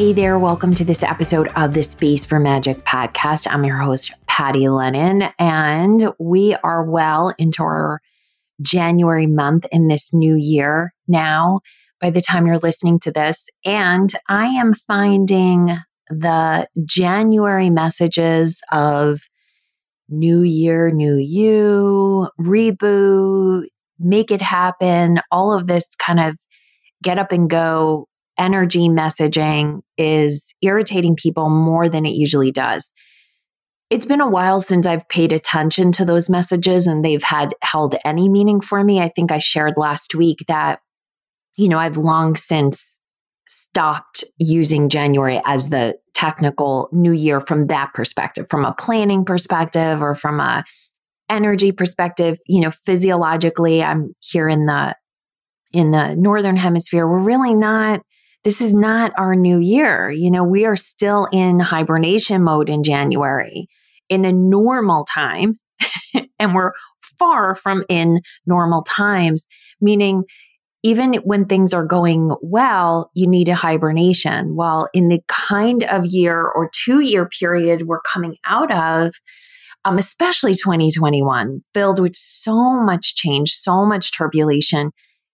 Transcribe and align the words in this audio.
Hey 0.00 0.14
there, 0.14 0.38
welcome 0.38 0.72
to 0.76 0.84
this 0.86 1.02
episode 1.02 1.48
of 1.56 1.74
the 1.74 1.82
Space 1.82 2.24
for 2.24 2.40
Magic 2.40 2.86
podcast. 2.86 3.46
I'm 3.46 3.66
your 3.66 3.76
host, 3.76 4.10
Patty 4.26 4.66
Lennon, 4.66 5.24
and 5.38 6.14
we 6.18 6.54
are 6.64 6.90
well 6.90 7.34
into 7.36 7.62
our 7.62 8.00
January 8.62 9.26
month 9.26 9.66
in 9.70 9.88
this 9.88 10.14
new 10.14 10.36
year 10.36 10.94
now 11.06 11.60
by 12.00 12.08
the 12.08 12.22
time 12.22 12.46
you're 12.46 12.56
listening 12.56 12.98
to 13.00 13.12
this. 13.12 13.44
And 13.66 14.10
I 14.26 14.46
am 14.46 14.72
finding 14.72 15.76
the 16.08 16.66
January 16.86 17.68
messages 17.68 18.62
of 18.72 19.20
new 20.08 20.40
year, 20.40 20.90
new 20.90 21.16
you, 21.16 22.26
reboot, 22.40 23.64
make 23.98 24.30
it 24.30 24.40
happen, 24.40 25.20
all 25.30 25.52
of 25.52 25.66
this 25.66 25.94
kind 25.96 26.20
of 26.20 26.38
get 27.02 27.18
up 27.18 27.32
and 27.32 27.50
go 27.50 28.06
energy 28.40 28.88
messaging 28.88 29.82
is 29.98 30.54
irritating 30.62 31.14
people 31.14 31.50
more 31.50 31.88
than 31.88 32.06
it 32.06 32.14
usually 32.14 32.50
does. 32.50 32.90
It's 33.90 34.06
been 34.06 34.20
a 34.20 34.28
while 34.28 34.60
since 34.60 34.86
I've 34.86 35.08
paid 35.08 35.32
attention 35.32 35.92
to 35.92 36.04
those 36.04 36.28
messages 36.28 36.86
and 36.86 37.04
they've 37.04 37.22
had 37.22 37.54
held 37.62 37.96
any 38.04 38.28
meaning 38.28 38.60
for 38.60 38.82
me. 38.82 39.00
I 39.00 39.10
think 39.14 39.30
I 39.30 39.38
shared 39.38 39.74
last 39.76 40.14
week 40.14 40.38
that, 40.48 40.80
you 41.56 41.68
know, 41.68 41.78
I've 41.78 41.96
long 41.96 42.34
since 42.36 43.00
stopped 43.48 44.24
using 44.38 44.88
January 44.88 45.42
as 45.44 45.68
the 45.68 45.96
technical 46.14 46.88
new 46.92 47.12
year 47.12 47.40
from 47.40 47.66
that 47.66 47.92
perspective, 47.92 48.46
from 48.48 48.64
a 48.64 48.74
planning 48.74 49.24
perspective 49.24 50.00
or 50.00 50.14
from 50.14 50.40
a 50.40 50.64
energy 51.28 51.72
perspective. 51.72 52.38
You 52.46 52.60
know, 52.60 52.70
physiologically, 52.70 53.82
I'm 53.82 54.14
here 54.20 54.48
in 54.48 54.66
the 54.66 54.94
in 55.72 55.90
the 55.90 56.14
northern 56.14 56.56
hemisphere. 56.56 57.06
We're 57.06 57.18
really 57.18 57.54
not 57.54 58.02
this 58.44 58.60
is 58.60 58.72
not 58.72 59.12
our 59.18 59.34
new 59.34 59.58
year. 59.58 60.10
You 60.10 60.30
know, 60.30 60.44
we 60.44 60.64
are 60.64 60.76
still 60.76 61.28
in 61.32 61.60
hibernation 61.60 62.42
mode 62.42 62.68
in 62.68 62.82
January 62.82 63.68
in 64.08 64.24
a 64.24 64.32
normal 64.32 65.06
time, 65.12 65.58
and 66.38 66.54
we're 66.54 66.72
far 67.18 67.54
from 67.54 67.84
in 67.88 68.20
normal 68.46 68.82
times, 68.82 69.46
meaning 69.80 70.24
even 70.82 71.14
when 71.16 71.44
things 71.44 71.74
are 71.74 71.84
going 71.84 72.34
well, 72.40 73.10
you 73.14 73.26
need 73.28 73.48
a 73.48 73.54
hibernation. 73.54 74.56
While 74.56 74.88
in 74.94 75.08
the 75.08 75.20
kind 75.28 75.84
of 75.84 76.06
year 76.06 76.40
or 76.42 76.70
two 76.72 77.00
year 77.00 77.28
period 77.28 77.86
we're 77.86 78.00
coming 78.00 78.36
out 78.46 78.72
of, 78.72 79.12
um, 79.84 79.98
especially 79.98 80.54
2021, 80.54 81.62
filled 81.74 82.00
with 82.00 82.16
so 82.16 82.82
much 82.82 83.14
change, 83.14 83.52
so 83.52 83.84
much 83.84 84.16
turbulence, 84.16 84.72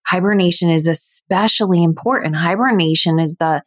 hibernation 0.07 0.71
is 0.71 0.87
especially 0.87 1.83
important. 1.83 2.37
Hibernation 2.37 3.19
is 3.19 3.37
the 3.37 3.63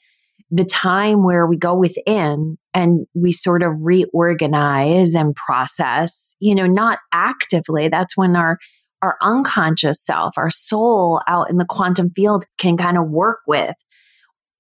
the 0.51 0.65
time 0.65 1.23
where 1.23 1.45
we 1.45 1.57
go 1.57 1.75
within 1.75 2.57
and 2.73 3.05
we 3.13 3.31
sort 3.31 3.61
of 3.61 3.71
reorganize 3.81 5.13
and 5.13 5.35
process, 5.35 6.35
you 6.39 6.55
know, 6.55 6.65
not 6.65 6.97
actively. 7.13 7.87
That's 7.87 8.17
when 8.17 8.35
our 8.35 8.57
our 9.01 9.15
unconscious 9.21 10.03
self, 10.03 10.37
our 10.37 10.49
soul 10.49 11.21
out 11.27 11.49
in 11.49 11.57
the 11.57 11.65
quantum 11.65 12.11
field 12.15 12.45
can 12.57 12.75
kind 12.75 12.97
of 12.97 13.09
work 13.09 13.39
with 13.47 13.75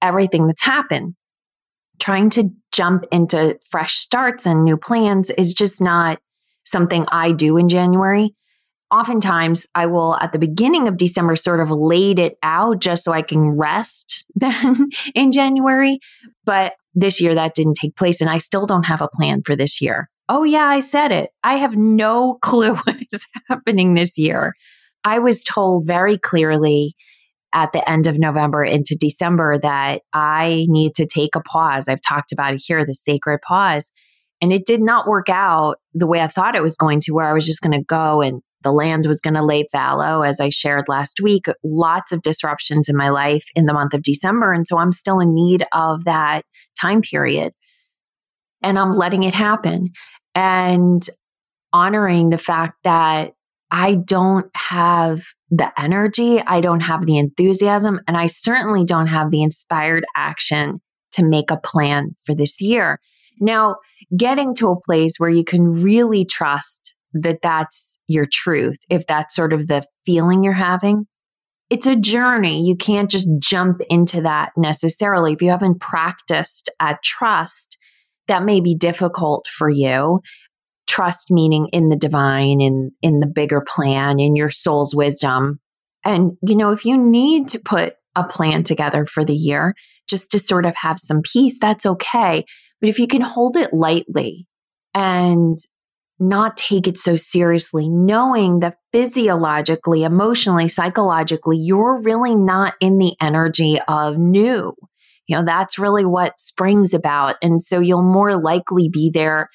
everything 0.01 0.47
that's 0.47 0.61
happened. 0.61 1.15
Trying 1.99 2.29
to 2.31 2.49
jump 2.71 3.03
into 3.11 3.57
fresh 3.69 3.95
starts 3.95 4.45
and 4.45 4.63
new 4.63 4.77
plans 4.77 5.29
is 5.31 5.53
just 5.53 5.81
not 5.81 6.19
something 6.63 7.05
I 7.11 7.33
do 7.33 7.57
in 7.57 7.67
January 7.67 8.33
oftentimes 8.91 9.67
I 9.75 9.85
will 9.85 10.15
at 10.15 10.31
the 10.31 10.39
beginning 10.39 10.87
of 10.87 10.97
December 10.97 11.35
sort 11.35 11.59
of 11.59 11.69
laid 11.69 12.19
it 12.19 12.37
out 12.43 12.79
just 12.79 13.03
so 13.03 13.11
I 13.11 13.21
can 13.21 13.51
rest 13.51 14.25
then 14.35 14.89
in 15.15 15.31
January. 15.31 15.99
But 16.45 16.73
this 16.95 17.21
year 17.21 17.35
that 17.35 17.55
didn't 17.55 17.75
take 17.75 17.95
place 17.95 18.19
and 18.21 18.29
I 18.29 18.39
still 18.39 18.65
don't 18.65 18.83
have 18.83 19.01
a 19.01 19.07
plan 19.07 19.43
for 19.45 19.55
this 19.55 19.81
year. 19.81 20.09
Oh, 20.27 20.43
yeah, 20.43 20.65
I 20.65 20.79
said 20.79 21.11
it. 21.11 21.31
I 21.43 21.57
have 21.57 21.75
no 21.75 22.37
clue 22.41 22.75
what 22.75 22.95
is 23.11 23.25
happening 23.47 23.93
this 23.93 24.17
year. 24.17 24.53
I 25.03 25.19
was 25.19 25.43
told 25.43 25.87
very 25.87 26.17
clearly 26.17 26.95
at 27.53 27.71
the 27.71 27.89
end 27.89 28.05
of 28.05 28.19
November 28.19 28.63
into 28.63 28.95
December 28.99 29.57
that 29.57 30.03
I 30.13 30.65
need 30.67 30.93
to 30.95 31.07
take 31.07 31.35
a 31.35 31.41
pause. 31.41 31.87
I've 31.87 32.01
talked 32.01 32.31
about 32.31 32.53
it 32.53 32.61
here, 32.63 32.85
the 32.85 32.93
sacred 32.93 33.41
pause. 33.41 33.91
And 34.41 34.53
it 34.53 34.65
did 34.65 34.81
not 34.81 35.07
work 35.07 35.29
out 35.29 35.77
the 35.93 36.07
way 36.07 36.21
I 36.21 36.27
thought 36.27 36.55
it 36.55 36.61
was 36.61 36.75
going 36.75 36.99
to, 37.01 37.11
where 37.11 37.25
I 37.25 37.33
was 37.33 37.45
just 37.45 37.61
going 37.61 37.77
to 37.77 37.83
go 37.83 38.21
and 38.21 38.41
the 38.63 38.71
land 38.71 39.05
was 39.05 39.21
going 39.21 39.35
to 39.35 39.45
lay 39.45 39.65
fallow, 39.71 40.21
as 40.21 40.39
I 40.39 40.49
shared 40.49 40.85
last 40.87 41.19
week. 41.21 41.45
Lots 41.63 42.11
of 42.11 42.21
disruptions 42.21 42.89
in 42.89 42.95
my 42.95 43.09
life 43.09 43.45
in 43.55 43.65
the 43.65 43.73
month 43.73 43.93
of 43.93 44.03
December. 44.03 44.51
And 44.53 44.67
so 44.67 44.77
I'm 44.77 44.91
still 44.91 45.19
in 45.19 45.33
need 45.33 45.65
of 45.71 46.05
that 46.05 46.43
time 46.79 47.01
period. 47.01 47.53
And 48.61 48.77
I'm 48.77 48.91
letting 48.91 49.23
it 49.23 49.33
happen 49.33 49.91
and 50.35 51.09
honoring 51.71 52.29
the 52.29 52.37
fact 52.37 52.75
that 52.83 53.33
I 53.71 53.95
don't 53.95 54.49
have 54.55 55.21
the 55.51 55.71
energy, 55.79 56.41
I 56.41 56.59
don't 56.59 56.81
have 56.81 57.05
the 57.05 57.17
enthusiasm, 57.17 57.99
and 58.07 58.17
I 58.17 58.27
certainly 58.27 58.83
don't 58.83 59.07
have 59.07 59.31
the 59.31 59.43
inspired 59.43 60.05
action 60.15 60.81
to 61.13 61.25
make 61.25 61.51
a 61.51 61.57
plan 61.57 62.15
for 62.25 62.35
this 62.35 62.59
year. 62.59 62.99
Now, 63.39 63.77
getting 64.15 64.53
to 64.55 64.69
a 64.69 64.79
place 64.79 65.15
where 65.17 65.29
you 65.29 65.43
can 65.43 65.81
really 65.81 66.25
trust 66.25 66.95
that 67.13 67.41
that's 67.41 67.97
your 68.07 68.27
truth, 68.31 68.77
if 68.89 69.05
that's 69.07 69.35
sort 69.35 69.53
of 69.53 69.67
the 69.67 69.83
feeling 70.05 70.43
you're 70.43 70.53
having. 70.53 71.05
It's 71.69 71.85
a 71.85 71.95
journey. 71.95 72.63
You 72.63 72.75
can't 72.75 73.11
just 73.11 73.29
jump 73.39 73.81
into 73.89 74.21
that 74.21 74.51
necessarily. 74.57 75.33
If 75.33 75.41
you 75.41 75.49
haven't 75.49 75.79
practiced 75.79 76.69
at 76.79 77.03
trust, 77.03 77.77
that 78.27 78.43
may 78.43 78.59
be 78.59 78.75
difficult 78.75 79.47
for 79.47 79.69
you. 79.69 80.21
Trust 80.87 81.27
meaning 81.29 81.67
in 81.71 81.89
the 81.89 81.95
divine, 81.95 82.61
in, 82.61 82.91
in 83.03 83.19
the 83.19 83.27
bigger 83.27 83.63
plan, 83.67 84.19
in 84.19 84.35
your 84.35 84.49
soul's 84.49 84.95
wisdom. 84.95 85.59
And, 86.03 86.31
you 86.41 86.55
know, 86.55 86.71
if 86.71 86.85
you 86.85 86.97
need 86.97 87.49
to 87.49 87.59
put 87.59 87.93
a 88.15 88.23
plan 88.23 88.63
together 88.63 89.05
for 89.05 89.23
the 89.23 89.35
year 89.35 89.75
just 90.07 90.31
to 90.31 90.39
sort 90.39 90.65
of 90.65 90.75
have 90.75 90.97
some 90.97 91.21
peace, 91.21 91.57
that's 91.61 91.85
okay. 91.85 92.45
But 92.81 92.89
if 92.89 92.97
you 92.97 93.05
can 93.05 93.21
hold 93.21 93.55
it 93.55 93.73
lightly 93.73 94.47
and 94.95 95.57
not 96.19 96.57
take 96.57 96.87
it 96.87 96.97
so 96.97 97.15
seriously, 97.15 97.89
knowing 97.89 98.59
that 98.59 98.77
physiologically, 98.91 100.03
emotionally, 100.03 100.67
psychologically, 100.67 101.57
you're 101.57 102.01
really 102.01 102.35
not 102.35 102.75
in 102.81 102.97
the 102.97 103.15
energy 103.21 103.79
of 103.87 104.17
new. 104.17 104.73
You 105.27 105.37
know, 105.37 105.45
that's 105.45 105.79
really 105.79 106.05
what 106.05 106.39
spring's 106.39 106.93
about. 106.93 107.35
And 107.41 107.61
so 107.61 107.79
you'll 107.79 108.03
more 108.03 108.41
likely 108.41 108.89
be 108.89 109.11
there, 109.13 109.49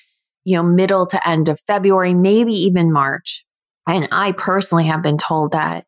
you 0.44 0.56
know, 0.56 0.62
middle 0.62 1.06
to 1.08 1.28
end 1.28 1.48
of 1.48 1.60
February, 1.66 2.14
maybe 2.14 2.52
even 2.52 2.92
March. 2.92 3.44
And 3.86 4.08
I 4.12 4.32
personally 4.32 4.84
have 4.84 5.02
been 5.02 5.18
told 5.18 5.52
that 5.52 5.84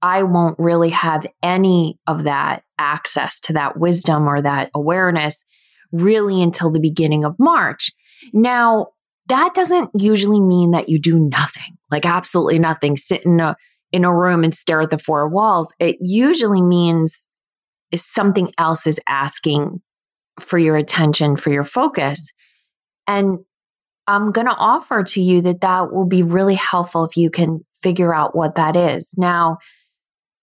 I 0.00 0.22
won't 0.22 0.58
really 0.58 0.90
have 0.90 1.26
any 1.42 1.98
of 2.06 2.24
that 2.24 2.62
access 2.78 3.40
to 3.40 3.54
that 3.54 3.78
wisdom 3.78 4.28
or 4.28 4.40
that 4.40 4.70
awareness 4.74 5.44
really 5.92 6.42
until 6.42 6.70
the 6.70 6.80
beginning 6.80 7.24
of 7.24 7.36
March. 7.38 7.90
Now, 8.32 8.88
that 9.28 9.54
doesn't 9.54 9.90
usually 9.98 10.40
mean 10.40 10.72
that 10.72 10.88
you 10.88 10.98
do 10.98 11.18
nothing, 11.18 11.76
like 11.90 12.06
absolutely 12.06 12.58
nothing, 12.58 12.96
sit 12.96 13.24
in 13.24 13.40
a 13.40 13.56
in 13.92 14.04
a 14.04 14.14
room 14.14 14.42
and 14.42 14.54
stare 14.54 14.80
at 14.80 14.90
the 14.90 14.98
four 14.98 15.28
walls. 15.28 15.72
It 15.78 15.96
usually 16.00 16.62
means 16.62 17.28
something 17.94 18.52
else 18.58 18.88
is 18.88 19.00
asking 19.08 19.80
for 20.40 20.58
your 20.58 20.74
attention, 20.74 21.36
for 21.36 21.52
your 21.52 21.62
focus. 21.62 22.32
And 23.06 23.38
I'm 24.08 24.32
going 24.32 24.48
to 24.48 24.54
offer 24.54 25.04
to 25.04 25.22
you 25.22 25.42
that 25.42 25.60
that 25.60 25.92
will 25.92 26.06
be 26.06 26.24
really 26.24 26.56
helpful 26.56 27.04
if 27.04 27.16
you 27.16 27.30
can 27.30 27.64
figure 27.84 28.12
out 28.12 28.34
what 28.34 28.56
that 28.56 28.74
is. 28.74 29.14
Now, 29.16 29.58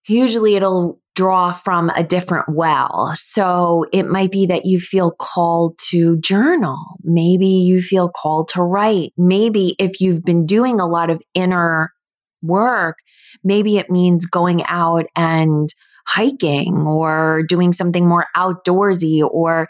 usually 0.08 0.56
it'll 0.56 1.01
draw 1.14 1.52
from 1.52 1.90
a 1.90 2.02
different 2.02 2.46
well. 2.48 3.12
So 3.14 3.84
it 3.92 4.04
might 4.04 4.30
be 4.30 4.46
that 4.46 4.64
you 4.64 4.80
feel 4.80 5.10
called 5.10 5.78
to 5.90 6.18
journal. 6.18 6.78
Maybe 7.02 7.46
you 7.46 7.82
feel 7.82 8.08
called 8.08 8.48
to 8.48 8.62
write. 8.62 9.12
Maybe 9.16 9.76
if 9.78 10.00
you've 10.00 10.24
been 10.24 10.46
doing 10.46 10.80
a 10.80 10.86
lot 10.86 11.10
of 11.10 11.20
inner 11.34 11.92
work, 12.40 12.96
maybe 13.44 13.76
it 13.76 13.90
means 13.90 14.26
going 14.26 14.62
out 14.66 15.04
and 15.14 15.68
hiking 16.06 16.78
or 16.78 17.42
doing 17.46 17.72
something 17.72 18.08
more 18.08 18.26
outdoorsy 18.36 19.22
or 19.22 19.68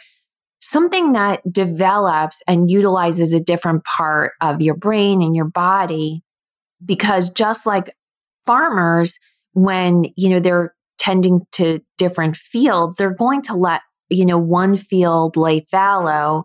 something 0.61 1.13
that 1.13 1.41
develops 1.53 2.41
and 2.47 2.71
utilizes 2.71 3.33
a 3.33 3.41
different 3.41 3.85
part 3.85 4.33
of 4.41 4.63
your 4.63 4.77
brain 4.77 5.21
and 5.21 5.35
your 5.35 5.49
body. 5.49 6.23
Because 6.85 7.31
just 7.31 7.67
like 7.67 7.95
farmers, 8.47 9.19
when, 9.53 10.07
you 10.17 10.31
know, 10.31 10.41
they're 10.41 10.75
tending 10.99 11.41
to 11.53 11.81
different 11.99 12.37
fields, 12.37 12.97
they're 12.97 13.15
going 13.15 13.43
to 13.43 13.55
let, 13.55 13.81
you 14.09 14.27
know, 14.27 14.39
one 14.39 14.77
field 14.77 15.37
lay 15.37 15.67
fallow 15.71 16.45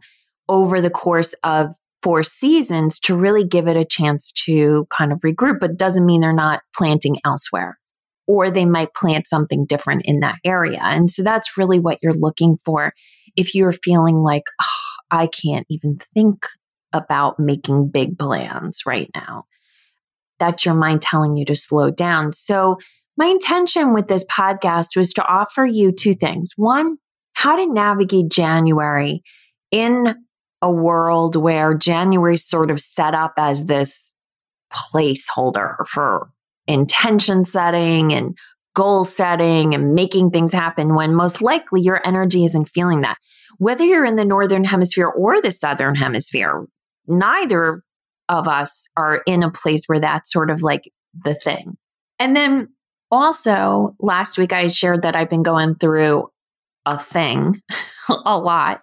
over 0.49 0.81
the 0.81 0.89
course 0.89 1.33
of 1.43 1.75
four 2.01 2.23
seasons 2.23 2.99
to 2.99 3.17
really 3.17 3.43
give 3.43 3.67
it 3.67 3.75
a 3.75 3.85
chance 3.85 4.31
to 4.31 4.87
kind 4.95 5.11
of 5.11 5.19
regroup, 5.21 5.59
but 5.59 5.77
doesn't 5.77 6.05
mean 6.05 6.21
they're 6.21 6.33
not 6.33 6.61
planting 6.75 7.17
elsewhere 7.25 7.77
or 8.27 8.51
they 8.51 8.65
might 8.65 8.93
plant 8.93 9.27
something 9.27 9.65
different 9.65 10.03
in 10.05 10.19
that 10.19 10.35
area. 10.43 10.81
And 10.81 11.09
so 11.09 11.23
that's 11.23 11.57
really 11.57 11.79
what 11.79 11.99
you're 12.01 12.13
looking 12.13 12.57
for. 12.63 12.93
If 13.35 13.55
you're 13.55 13.71
feeling 13.71 14.17
like, 14.17 14.43
oh, 14.61 14.95
I 15.11 15.27
can't 15.27 15.65
even 15.69 15.99
think 16.13 16.45
about 16.93 17.39
making 17.39 17.89
big 17.89 18.17
plans 18.17 18.81
right 18.85 19.09
now, 19.15 19.45
that's 20.39 20.65
your 20.65 20.75
mind 20.75 21.01
telling 21.01 21.35
you 21.35 21.45
to 21.45 21.55
slow 21.55 21.89
down. 21.89 22.33
So, 22.33 22.77
my 23.17 23.27
intention 23.27 23.93
with 23.93 24.07
this 24.07 24.23
podcast 24.25 24.95
was 24.95 25.11
to 25.13 25.25
offer 25.25 25.65
you 25.65 25.91
two 25.91 26.13
things. 26.13 26.51
One, 26.55 26.97
how 27.33 27.55
to 27.55 27.71
navigate 27.71 28.29
January 28.29 29.23
in 29.71 30.15
a 30.61 30.71
world 30.71 31.35
where 31.35 31.73
January 31.73 32.37
sort 32.37 32.71
of 32.71 32.79
set 32.79 33.13
up 33.13 33.33
as 33.37 33.65
this 33.65 34.11
placeholder 34.73 35.85
for 35.87 36.29
intention 36.67 37.45
setting 37.45 38.11
and 38.11 38.37
goal 38.75 39.05
setting 39.05 39.73
and 39.73 39.95
making 39.95 40.29
things 40.29 40.53
happen 40.53 40.93
when 40.93 41.15
most 41.15 41.41
likely 41.41 41.81
your 41.81 42.01
energy 42.05 42.45
isn't 42.45 42.69
feeling 42.69 43.01
that. 43.01 43.17
Whether 43.57 43.83
you're 43.83 44.05
in 44.05 44.17
the 44.17 44.25
northern 44.25 44.63
hemisphere 44.63 45.07
or 45.07 45.41
the 45.41 45.51
southern 45.51 45.95
hemisphere, 45.95 46.65
neither 47.07 47.81
of 48.29 48.47
us 48.47 48.85
are 48.95 49.23
in 49.25 49.41
a 49.41 49.51
place 49.51 49.85
where 49.87 49.99
that's 49.99 50.31
sort 50.31 50.51
of 50.51 50.61
like 50.61 50.91
the 51.23 51.33
thing. 51.33 51.77
And 52.19 52.35
then 52.35 52.69
also, 53.11 53.95
last 53.99 54.37
week 54.37 54.53
I 54.53 54.67
shared 54.67 55.03
that 55.03 55.15
I've 55.15 55.29
been 55.29 55.43
going 55.43 55.75
through 55.75 56.29
a 56.85 56.99
thing 56.99 57.61
a 58.25 58.37
lot, 58.37 58.81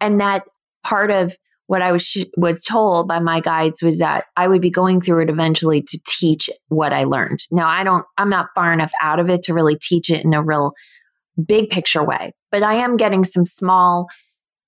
and 0.00 0.20
that 0.20 0.44
part 0.84 1.10
of 1.10 1.34
what 1.66 1.80
I 1.80 1.92
was 1.92 2.02
sh- 2.02 2.24
was 2.36 2.62
told 2.62 3.08
by 3.08 3.18
my 3.18 3.40
guides 3.40 3.82
was 3.82 3.98
that 4.00 4.24
I 4.36 4.48
would 4.48 4.60
be 4.60 4.70
going 4.70 5.00
through 5.00 5.22
it 5.22 5.30
eventually 5.30 5.80
to 5.80 6.00
teach 6.04 6.50
what 6.68 6.92
I 6.92 7.04
learned. 7.04 7.40
Now 7.50 7.68
I 7.68 7.84
don't 7.84 8.04
I'm 8.18 8.28
not 8.28 8.48
far 8.54 8.72
enough 8.72 8.92
out 9.00 9.20
of 9.20 9.30
it 9.30 9.42
to 9.44 9.54
really 9.54 9.78
teach 9.80 10.10
it 10.10 10.24
in 10.24 10.34
a 10.34 10.42
real 10.42 10.74
big 11.42 11.70
picture 11.70 12.04
way, 12.04 12.32
but 12.50 12.62
I 12.62 12.74
am 12.74 12.96
getting 12.96 13.24
some 13.24 13.46
small 13.46 14.08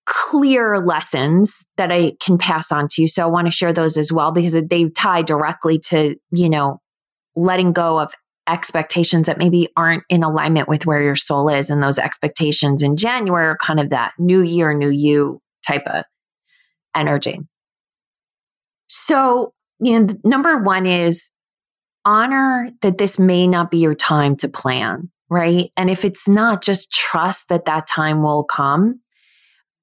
clear 0.07 0.79
lessons 0.79 1.65
that 1.77 1.91
I 1.91 2.13
can 2.21 2.39
pass 2.39 2.71
on 2.71 2.89
to 2.89 3.03
you. 3.03 3.09
So 3.09 3.23
I 3.23 3.27
want 3.27 3.47
to 3.47 3.51
share 3.51 3.73
those 3.73 3.97
as 3.97 4.13
well 4.13 4.33
because 4.33 4.53
they 4.53 4.89
tie 4.91 5.23
directly 5.23 5.79
to, 5.91 6.17
you 6.31 6.51
know, 6.51 6.81
letting 7.37 7.73
go 7.73 7.99
of 7.99 8.13
expectations 8.47 9.27
that 9.27 9.39
maybe 9.39 9.69
aren't 9.77 10.03
in 10.09 10.23
alignment 10.23 10.69
with 10.69 10.87
where 10.87 11.03
your 11.03 11.17
soul 11.17 11.49
is. 11.49 11.71
And 11.71 11.83
those 11.83 11.99
expectations 11.99 12.83
in 12.83 12.97
January 12.97 13.47
are 13.47 13.57
kind 13.57 13.81
of 13.81 13.91
that 13.91 14.13
new 14.19 14.43
year, 14.43 14.75
new 14.75 14.91
you 14.91 15.41
type 15.67 15.85
of 15.87 16.05
energy. 16.95 17.41
So, 18.87 19.53
you 19.81 19.99
know, 19.99 20.15
number 20.25 20.59
one 20.59 20.87
is 20.87 21.31
honor 22.05 22.71
that 22.83 22.99
this 22.99 23.19
may 23.19 23.47
not 23.47 23.71
be 23.71 23.79
your 23.79 23.95
time 23.95 24.37
to 24.37 24.49
plan, 24.49 25.11
right? 25.31 25.71
And 25.77 25.89
if 25.89 26.05
it's 26.05 26.29
not, 26.29 26.63
just 26.63 26.93
trust 26.93 27.49
that 27.49 27.65
that 27.65 27.87
time 27.89 28.23
will 28.23 28.45
come, 28.45 29.01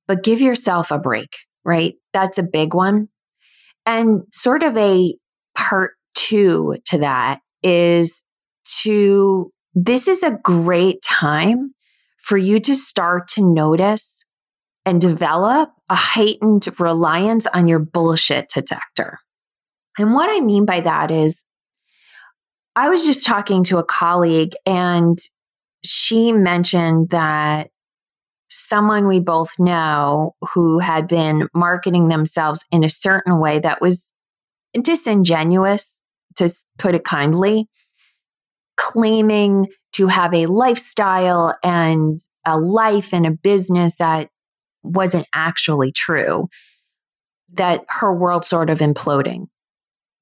but 0.08 0.24
give 0.24 0.40
yourself 0.40 0.92
a 0.92 1.00
break, 1.00 1.36
right? 1.66 1.96
That's 2.14 2.38
a 2.38 2.44
big 2.44 2.74
one. 2.74 3.10
And 3.86 4.22
sort 4.32 4.62
of 4.62 4.78
a 4.78 5.16
part 5.58 5.94
two 6.14 6.78
to 6.86 7.00
that 7.00 7.40
is 7.64 8.24
to, 8.82 9.52
this 9.74 10.08
is 10.08 10.24
a 10.24 10.38
great 10.44 11.02
time 11.02 11.74
for 12.20 12.38
you 12.38 12.60
to 12.60 12.76
start 12.76 13.28
to 13.30 13.44
notice 13.44 14.24
and 14.86 15.00
develop 15.00 15.70
a 15.90 15.96
heightened 15.96 16.68
reliance 16.80 17.46
on 17.48 17.68
your 17.68 17.80
bullshit 17.80 18.50
detector. 18.54 19.20
And 19.98 20.14
what 20.14 20.30
I 20.30 20.42
mean 20.42 20.66
by 20.66 20.82
that 20.82 21.12
is, 21.12 21.44
I 22.76 22.90
was 22.90 23.06
just 23.06 23.26
talking 23.26 23.64
to 23.66 23.78
a 23.78 23.84
colleague 23.84 24.54
and 24.66 25.20
she 25.84 26.32
mentioned 26.32 27.10
that 27.10 27.70
someone 28.50 29.08
we 29.08 29.20
both 29.20 29.52
know 29.60 30.36
who 30.54 30.80
had 30.80 31.08
been 31.08 31.48
marketing 31.54 32.08
themselves 32.08 32.64
in 32.72 32.84
a 32.84 32.90
certain 32.90 33.40
way 33.40 33.60
that 33.60 33.82
was 33.82 34.14
disingenuous, 34.74 36.00
to 36.38 36.50
put 36.78 36.96
it 36.96 37.04
kindly, 37.04 37.68
claiming 38.78 39.68
to 39.94 40.08
have 40.08 40.34
a 40.34 40.46
lifestyle 40.46 41.56
and 41.64 42.20
a 42.46 42.58
life 42.58 43.14
and 43.14 43.26
a 43.26 43.32
business 43.32 43.96
that 43.98 44.30
wasn't 44.84 45.28
actually 45.34 45.92
true, 45.92 46.48
that 47.54 47.84
her 47.88 48.14
world 48.14 48.46
sort 48.46 48.70
of 48.70 48.80
imploding. 48.80 49.48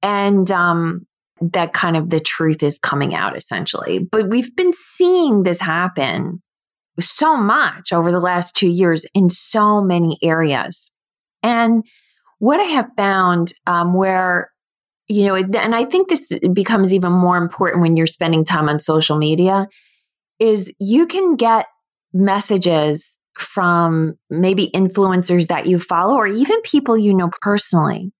And 0.02 0.50
um, 0.50 1.06
that 1.40 1.72
kind 1.72 1.96
of 1.96 2.10
the 2.10 2.20
truth 2.20 2.62
is 2.62 2.78
coming 2.78 3.14
out 3.14 3.36
essentially. 3.36 3.98
But 3.98 4.28
we've 4.28 4.54
been 4.54 4.72
seeing 4.72 5.42
this 5.42 5.60
happen 5.60 6.42
so 6.98 7.36
much 7.36 7.92
over 7.92 8.12
the 8.12 8.20
last 8.20 8.54
two 8.54 8.68
years 8.68 9.06
in 9.14 9.30
so 9.30 9.80
many 9.80 10.18
areas. 10.22 10.90
And 11.42 11.84
what 12.38 12.60
I 12.60 12.64
have 12.64 12.88
found 12.96 13.52
um, 13.66 13.94
where, 13.94 14.50
you 15.10 15.26
know, 15.26 15.34
and 15.34 15.74
I 15.74 15.84
think 15.84 16.08
this 16.08 16.32
becomes 16.52 16.94
even 16.94 17.10
more 17.10 17.36
important 17.36 17.82
when 17.82 17.96
you're 17.96 18.06
spending 18.06 18.44
time 18.44 18.68
on 18.68 18.78
social 18.78 19.18
media, 19.18 19.66
is 20.38 20.72
you 20.78 21.08
can 21.08 21.34
get 21.34 21.66
messages 22.12 23.18
from 23.36 24.14
maybe 24.30 24.70
influencers 24.72 25.48
that 25.48 25.66
you 25.66 25.80
follow 25.80 26.14
or 26.14 26.28
even 26.28 26.60
people 26.62 26.96
you 26.96 27.12
know 27.12 27.28
personally. 27.40 28.12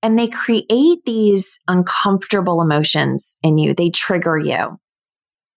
And 0.00 0.16
they 0.16 0.28
create 0.28 1.00
these 1.04 1.58
uncomfortable 1.66 2.62
emotions 2.62 3.36
in 3.42 3.58
you, 3.58 3.74
they 3.74 3.90
trigger 3.90 4.38
you. 4.38 4.78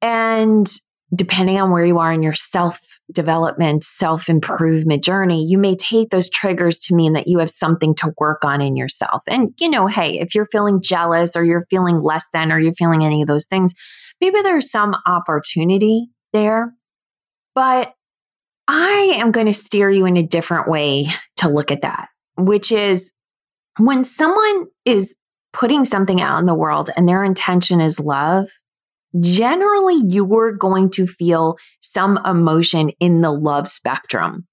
And 0.01 0.71
depending 1.13 1.59
on 1.59 1.69
where 1.69 1.85
you 1.85 1.99
are 1.99 2.11
in 2.11 2.23
your 2.23 2.33
self 2.33 2.79
development, 3.13 3.83
self 3.83 4.29
improvement 4.29 5.03
journey, 5.03 5.45
you 5.47 5.57
may 5.57 5.75
take 5.75 6.09
those 6.09 6.29
triggers 6.29 6.77
to 6.79 6.95
mean 6.95 7.13
that 7.13 7.27
you 7.27 7.39
have 7.39 7.49
something 7.49 7.95
to 7.95 8.13
work 8.17 8.43
on 8.43 8.61
in 8.61 8.75
yourself. 8.75 9.21
And, 9.27 9.53
you 9.59 9.69
know, 9.69 9.87
hey, 9.87 10.19
if 10.19 10.35
you're 10.35 10.45
feeling 10.45 10.81
jealous 10.81 11.35
or 11.35 11.43
you're 11.43 11.65
feeling 11.69 12.01
less 12.01 12.25
than 12.33 12.51
or 12.51 12.59
you're 12.59 12.73
feeling 12.73 13.03
any 13.03 13.21
of 13.21 13.27
those 13.27 13.45
things, 13.45 13.73
maybe 14.19 14.41
there's 14.41 14.69
some 14.69 14.95
opportunity 15.05 16.09
there. 16.33 16.73
But 17.55 17.93
I 18.67 19.17
am 19.17 19.31
going 19.31 19.47
to 19.47 19.53
steer 19.53 19.89
you 19.89 20.05
in 20.05 20.17
a 20.17 20.25
different 20.25 20.69
way 20.69 21.07
to 21.37 21.49
look 21.49 21.71
at 21.71 21.81
that, 21.81 22.07
which 22.37 22.71
is 22.71 23.11
when 23.77 24.03
someone 24.03 24.67
is 24.85 25.15
putting 25.53 25.83
something 25.83 26.21
out 26.21 26.39
in 26.39 26.45
the 26.45 26.55
world 26.55 26.89
and 26.95 27.07
their 27.07 27.23
intention 27.23 27.81
is 27.81 27.99
love, 27.99 28.47
generally 29.19 29.97
you're 30.07 30.53
going 30.53 30.89
to 30.91 31.07
feel 31.07 31.57
some 31.81 32.19
emotion 32.25 32.91
in 32.99 33.21
the 33.21 33.31
love 33.31 33.67
spectrum. 33.67 34.47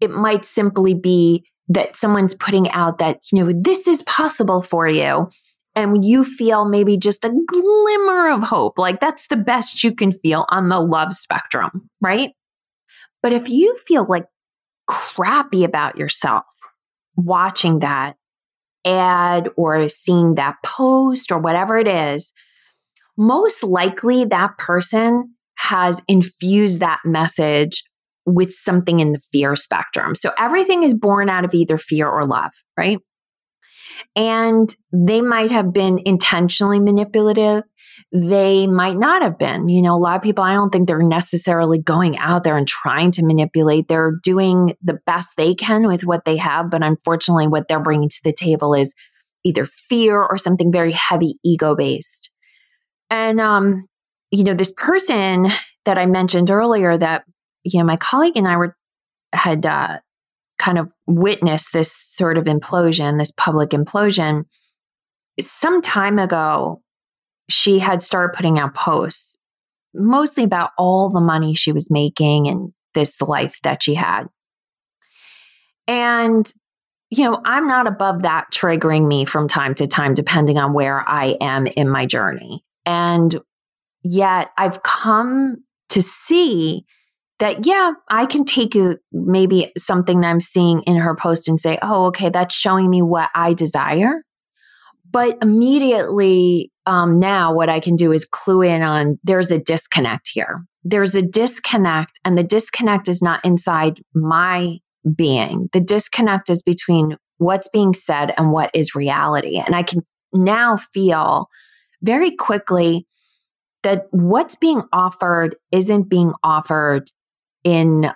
It 0.00 0.10
might 0.10 0.44
simply 0.44 0.94
be 0.94 1.44
that 1.68 1.96
someone's 1.96 2.34
putting 2.34 2.70
out 2.70 2.98
that, 2.98 3.20
you 3.30 3.44
know, 3.44 3.52
this 3.54 3.86
is 3.86 4.02
possible 4.02 4.62
for 4.62 4.88
you. 4.88 5.30
And 5.76 6.04
you 6.04 6.24
feel 6.24 6.64
maybe 6.64 6.98
just 6.98 7.24
a 7.24 7.32
glimmer 7.46 8.30
of 8.30 8.42
hope. 8.42 8.76
Like 8.76 9.00
that's 9.00 9.28
the 9.28 9.36
best 9.36 9.84
you 9.84 9.94
can 9.94 10.10
feel 10.10 10.46
on 10.48 10.68
the 10.68 10.80
love 10.80 11.14
spectrum, 11.14 11.88
right? 12.00 12.32
But 13.22 13.32
if 13.32 13.48
you 13.48 13.76
feel 13.76 14.04
like 14.08 14.26
crappy 14.88 15.62
about 15.62 15.96
yourself 15.96 16.44
watching 17.14 17.78
that 17.80 18.16
ad 18.84 19.48
or 19.56 19.88
seeing 19.88 20.34
that 20.34 20.56
post 20.64 21.30
or 21.30 21.38
whatever 21.38 21.78
it 21.78 21.86
is, 21.86 22.32
most 23.20 23.62
likely 23.62 24.24
that 24.24 24.56
person 24.56 25.34
has 25.58 26.00
infused 26.08 26.80
that 26.80 27.00
message 27.04 27.84
with 28.24 28.54
something 28.54 28.98
in 28.98 29.12
the 29.12 29.20
fear 29.30 29.54
spectrum. 29.56 30.14
So 30.14 30.32
everything 30.38 30.82
is 30.82 30.94
born 30.94 31.28
out 31.28 31.44
of 31.44 31.52
either 31.52 31.76
fear 31.76 32.08
or 32.08 32.26
love, 32.26 32.50
right? 32.78 32.98
And 34.16 34.74
they 34.90 35.20
might 35.20 35.50
have 35.50 35.74
been 35.74 36.00
intentionally 36.06 36.80
manipulative. 36.80 37.64
They 38.10 38.66
might 38.66 38.96
not 38.96 39.20
have 39.20 39.38
been. 39.38 39.68
You 39.68 39.82
know, 39.82 39.94
a 39.94 39.98
lot 39.98 40.16
of 40.16 40.22
people, 40.22 40.42
I 40.42 40.54
don't 40.54 40.70
think 40.70 40.88
they're 40.88 41.02
necessarily 41.02 41.78
going 41.78 42.16
out 42.16 42.42
there 42.42 42.56
and 42.56 42.66
trying 42.66 43.10
to 43.12 43.26
manipulate. 43.26 43.88
They're 43.88 44.14
doing 44.22 44.76
the 44.82 44.98
best 45.04 45.28
they 45.36 45.54
can 45.54 45.86
with 45.86 46.04
what 46.06 46.24
they 46.24 46.38
have. 46.38 46.70
But 46.70 46.82
unfortunately, 46.82 47.48
what 47.48 47.68
they're 47.68 47.82
bringing 47.82 48.08
to 48.08 48.20
the 48.24 48.32
table 48.32 48.72
is 48.72 48.94
either 49.44 49.66
fear 49.66 50.22
or 50.22 50.38
something 50.38 50.72
very 50.72 50.92
heavy 50.92 51.38
ego 51.44 51.76
based. 51.76 52.29
And, 53.10 53.40
um, 53.40 53.86
you 54.30 54.44
know, 54.44 54.54
this 54.54 54.72
person 54.76 55.48
that 55.84 55.98
I 55.98 56.06
mentioned 56.06 56.50
earlier 56.50 56.96
that, 56.96 57.24
you 57.64 57.78
know, 57.78 57.84
my 57.84 57.96
colleague 57.96 58.36
and 58.36 58.46
I 58.46 58.56
were, 58.56 58.76
had 59.32 59.66
uh, 59.66 59.98
kind 60.58 60.78
of 60.78 60.92
witnessed 61.06 61.72
this 61.72 61.92
sort 61.92 62.38
of 62.38 62.44
implosion, 62.44 63.18
this 63.18 63.32
public 63.32 63.70
implosion. 63.70 64.44
Some 65.40 65.82
time 65.82 66.18
ago, 66.18 66.82
she 67.48 67.80
had 67.80 68.02
started 68.02 68.36
putting 68.36 68.58
out 68.58 68.74
posts 68.74 69.36
mostly 69.94 70.44
about 70.44 70.70
all 70.78 71.10
the 71.10 71.20
money 71.20 71.54
she 71.54 71.72
was 71.72 71.90
making 71.90 72.46
and 72.46 72.72
this 72.94 73.20
life 73.20 73.58
that 73.62 73.82
she 73.82 73.94
had. 73.94 74.24
And, 75.88 76.52
you 77.10 77.24
know, 77.24 77.40
I'm 77.44 77.66
not 77.66 77.88
above 77.88 78.22
that 78.22 78.52
triggering 78.52 79.08
me 79.08 79.24
from 79.24 79.48
time 79.48 79.74
to 79.76 79.88
time, 79.88 80.14
depending 80.14 80.58
on 80.58 80.72
where 80.72 81.08
I 81.08 81.36
am 81.40 81.66
in 81.66 81.88
my 81.88 82.06
journey. 82.06 82.64
And 82.86 83.40
yet 84.02 84.50
I've 84.56 84.82
come 84.82 85.58
to 85.90 86.02
see 86.02 86.84
that, 87.38 87.66
yeah, 87.66 87.92
I 88.08 88.26
can 88.26 88.44
take 88.44 88.74
a, 88.76 88.98
maybe 89.12 89.72
something 89.78 90.20
that 90.20 90.28
I'm 90.28 90.40
seeing 90.40 90.82
in 90.82 90.96
her 90.96 91.14
post 91.14 91.48
and 91.48 91.58
say, 91.58 91.78
oh, 91.82 92.06
okay, 92.06 92.28
that's 92.28 92.54
showing 92.54 92.90
me 92.90 93.02
what 93.02 93.30
I 93.34 93.54
desire. 93.54 94.22
But 95.10 95.38
immediately 95.42 96.70
um, 96.86 97.18
now, 97.18 97.54
what 97.54 97.68
I 97.68 97.80
can 97.80 97.96
do 97.96 98.12
is 98.12 98.24
clue 98.24 98.62
in 98.62 98.82
on 98.82 99.18
there's 99.22 99.50
a 99.50 99.58
disconnect 99.58 100.30
here. 100.32 100.64
There's 100.82 101.14
a 101.14 101.22
disconnect, 101.22 102.18
and 102.24 102.38
the 102.38 102.42
disconnect 102.42 103.08
is 103.08 103.20
not 103.20 103.44
inside 103.44 104.00
my 104.14 104.78
being. 105.14 105.68
The 105.72 105.80
disconnect 105.80 106.48
is 106.50 106.62
between 106.62 107.16
what's 107.38 107.68
being 107.68 107.94
said 107.94 108.32
and 108.36 108.50
what 108.52 108.70
is 108.74 108.94
reality. 108.94 109.58
And 109.58 109.74
I 109.74 109.82
can 109.82 110.02
now 110.32 110.76
feel 110.76 111.48
very 112.02 112.32
quickly 112.32 113.06
that 113.82 114.06
what's 114.10 114.56
being 114.56 114.82
offered 114.92 115.56
isn't 115.72 116.08
being 116.08 116.32
offered 116.42 117.10
in 117.64 118.10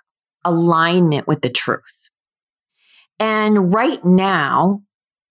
alignment 0.44 1.26
with 1.26 1.40
the 1.40 1.50
truth. 1.50 1.80
And 3.18 3.72
right 3.72 4.04
now, 4.04 4.82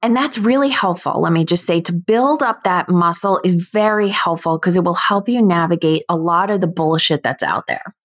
and 0.02 0.16
that's 0.16 0.38
really 0.38 0.70
helpful. 0.70 1.22
Let 1.22 1.32
me 1.32 1.46
just 1.46 1.66
say 1.66 1.82
to 1.82 1.94
build 1.94 2.44
up 2.44 2.64
that 2.64 2.90
muscle 2.90 3.40
is 3.44 3.56
very 3.56 4.10
helpful 4.10 4.58
because 4.58 4.76
it 4.76 4.84
will 4.84 4.96
help 4.96 5.30
you 5.30 5.42
navigate 5.42 6.04
a 6.10 6.16
lot 6.16 6.50
of 6.50 6.62
the 6.62 6.68
bullshit 6.68 7.24
that's 7.24 7.44
out 7.44 7.66
there. 7.68 7.96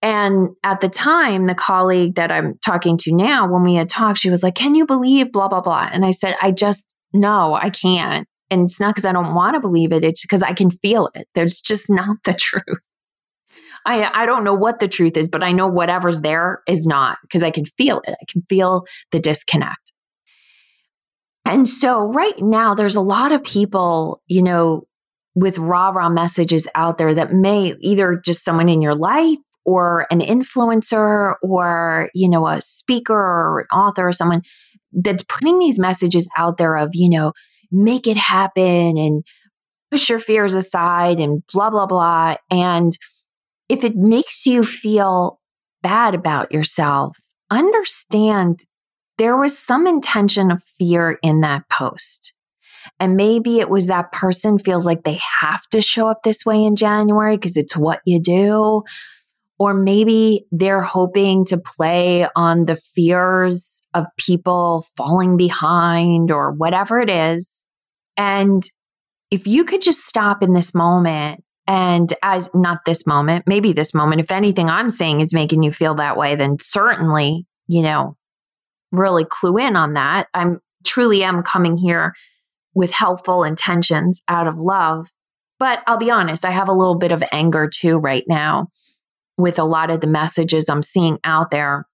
And 0.00 0.50
at 0.62 0.80
the 0.80 0.88
time, 0.88 1.46
the 1.46 1.54
colleague 1.54 2.16
that 2.16 2.30
I'm 2.30 2.58
talking 2.64 2.98
to 2.98 3.14
now, 3.14 3.50
when 3.50 3.62
we 3.62 3.74
had 3.74 3.88
talked, 3.88 4.18
she 4.18 4.30
was 4.30 4.42
like, 4.42 4.54
Can 4.54 4.74
you 4.74 4.86
believe 4.86 5.32
blah, 5.32 5.48
blah, 5.48 5.62
blah? 5.62 5.88
And 5.90 6.04
I 6.04 6.10
said, 6.10 6.36
I 6.40 6.52
just, 6.52 6.94
no, 7.12 7.54
I 7.54 7.70
can't. 7.70 8.28
And 8.50 8.66
it's 8.66 8.78
not 8.78 8.94
because 8.94 9.06
I 9.06 9.12
don't 9.12 9.34
want 9.34 9.54
to 9.54 9.60
believe 9.60 9.92
it, 9.92 10.04
it's 10.04 10.22
because 10.22 10.42
I 10.42 10.52
can 10.52 10.70
feel 10.70 11.10
it. 11.14 11.28
There's 11.34 11.60
just 11.60 11.90
not 11.90 12.16
the 12.24 12.34
truth. 12.38 12.80
I, 13.86 14.22
I 14.22 14.26
don't 14.26 14.44
know 14.44 14.54
what 14.54 14.80
the 14.80 14.88
truth 14.88 15.16
is, 15.16 15.28
but 15.28 15.42
I 15.42 15.52
know 15.52 15.66
whatever's 15.66 16.20
there 16.20 16.62
is 16.66 16.86
not 16.86 17.18
because 17.22 17.42
I 17.42 17.50
can 17.50 17.66
feel 17.66 18.00
it. 18.06 18.16
I 18.20 18.24
can 18.30 18.42
feel 18.48 18.86
the 19.12 19.20
disconnect. 19.20 19.92
And 21.44 21.68
so 21.68 22.00
right 22.00 22.38
now, 22.38 22.74
there's 22.74 22.96
a 22.96 23.02
lot 23.02 23.32
of 23.32 23.44
people, 23.44 24.22
you 24.26 24.42
know, 24.42 24.86
with 25.34 25.58
rah 25.58 25.90
rah 25.90 26.08
messages 26.08 26.66
out 26.74 26.96
there 26.96 27.14
that 27.14 27.32
may 27.32 27.74
either 27.80 28.20
just 28.24 28.44
someone 28.44 28.68
in 28.68 28.80
your 28.80 28.94
life 28.94 29.38
or 29.66 30.06
an 30.10 30.20
influencer 30.20 31.34
or, 31.42 32.08
you 32.14 32.28
know, 32.30 32.46
a 32.46 32.60
speaker 32.60 33.14
or 33.14 33.60
an 33.60 33.78
author 33.78 34.08
or 34.08 34.12
someone 34.12 34.42
that's 34.92 35.24
putting 35.24 35.58
these 35.58 35.78
messages 35.78 36.28
out 36.36 36.56
there 36.56 36.76
of, 36.76 36.90
you 36.92 37.10
know, 37.10 37.32
make 37.74 38.06
it 38.06 38.16
happen 38.16 38.96
and 38.96 39.24
push 39.90 40.08
your 40.08 40.20
fears 40.20 40.54
aside 40.54 41.20
and 41.20 41.42
blah, 41.52 41.70
blah, 41.70 41.86
blah. 41.86 42.36
And 42.50 42.96
if 43.68 43.84
it 43.84 43.96
makes 43.96 44.46
you 44.46 44.64
feel 44.64 45.40
bad 45.82 46.14
about 46.14 46.52
yourself, 46.52 47.16
understand 47.50 48.60
there 49.18 49.36
was 49.36 49.56
some 49.56 49.86
intention 49.86 50.50
of 50.50 50.62
fear 50.62 51.18
in 51.22 51.40
that 51.40 51.68
post. 51.68 52.34
And 53.00 53.16
maybe 53.16 53.60
it 53.60 53.70
was 53.70 53.86
that 53.86 54.12
person 54.12 54.58
feels 54.58 54.84
like 54.84 55.04
they 55.04 55.20
have 55.40 55.66
to 55.68 55.80
show 55.80 56.08
up 56.08 56.22
this 56.22 56.44
way 56.44 56.64
in 56.64 56.76
January 56.76 57.36
because 57.36 57.56
it's 57.56 57.76
what 57.76 58.00
you 58.04 58.20
do. 58.20 58.82
Or 59.58 59.72
maybe 59.72 60.46
they're 60.50 60.82
hoping 60.82 61.44
to 61.46 61.58
play 61.58 62.26
on 62.34 62.64
the 62.64 62.76
fears 62.76 63.82
of 63.94 64.06
people 64.18 64.84
falling 64.96 65.36
behind 65.36 66.30
or 66.30 66.52
whatever 66.52 67.00
it 67.00 67.08
is. 67.08 67.53
And 68.16 68.68
if 69.30 69.46
you 69.46 69.64
could 69.64 69.82
just 69.82 70.06
stop 70.06 70.42
in 70.42 70.54
this 70.54 70.74
moment 70.74 71.42
and 71.66 72.12
as 72.22 72.50
not 72.54 72.84
this 72.84 73.06
moment, 73.06 73.46
maybe 73.46 73.72
this 73.72 73.94
moment, 73.94 74.20
if 74.20 74.30
anything 74.30 74.68
I'm 74.68 74.90
saying 74.90 75.20
is 75.20 75.32
making 75.32 75.62
you 75.62 75.72
feel 75.72 75.94
that 75.96 76.16
way, 76.16 76.36
then 76.36 76.58
certainly, 76.60 77.46
you 77.66 77.82
know, 77.82 78.16
really 78.92 79.24
clue 79.24 79.58
in 79.58 79.76
on 79.76 79.94
that. 79.94 80.28
I'm 80.34 80.60
truly 80.84 81.24
am 81.24 81.42
coming 81.42 81.76
here 81.76 82.14
with 82.74 82.90
helpful 82.90 83.44
intentions 83.44 84.22
out 84.28 84.46
of 84.46 84.58
love. 84.58 85.08
But 85.58 85.80
I'll 85.86 85.98
be 85.98 86.10
honest, 86.10 86.44
I 86.44 86.50
have 86.50 86.68
a 86.68 86.72
little 86.72 86.96
bit 86.96 87.12
of 87.12 87.22
anger 87.32 87.68
too 87.72 87.96
right 87.96 88.24
now 88.28 88.68
with 89.38 89.58
a 89.58 89.64
lot 89.64 89.90
of 89.90 90.00
the 90.00 90.06
messages 90.06 90.68
I'm 90.68 90.82
seeing 90.82 91.18
out 91.24 91.50
there, 91.50 91.86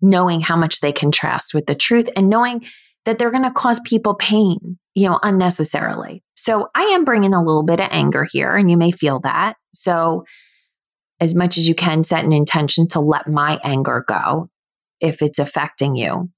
knowing 0.00 0.40
how 0.40 0.56
much 0.56 0.80
they 0.80 0.92
contrast 0.92 1.52
with 1.52 1.66
the 1.66 1.74
truth 1.74 2.08
and 2.14 2.28
knowing 2.28 2.64
that 3.04 3.18
they're 3.18 3.30
going 3.30 3.42
to 3.42 3.50
cause 3.50 3.80
people 3.80 4.14
pain, 4.14 4.78
you 4.96 5.06
know, 5.06 5.20
unnecessarily. 5.22 6.24
So 6.36 6.68
I 6.74 6.84
am 6.94 7.04
bringing 7.04 7.34
a 7.34 7.44
little 7.44 7.62
bit 7.62 7.80
of 7.80 7.88
anger 7.90 8.24
here, 8.24 8.56
and 8.56 8.70
you 8.70 8.78
may 8.78 8.90
feel 8.90 9.20
that. 9.20 9.56
So, 9.74 10.24
as 11.20 11.34
much 11.34 11.58
as 11.58 11.68
you 11.68 11.74
can, 11.74 12.02
set 12.02 12.24
an 12.24 12.32
intention 12.32 12.88
to 12.88 13.00
let 13.00 13.28
my 13.28 13.60
anger 13.62 14.04
go 14.06 14.48
if 15.00 15.22
it's 15.22 15.38
affecting 15.38 15.96
you. 15.96 16.30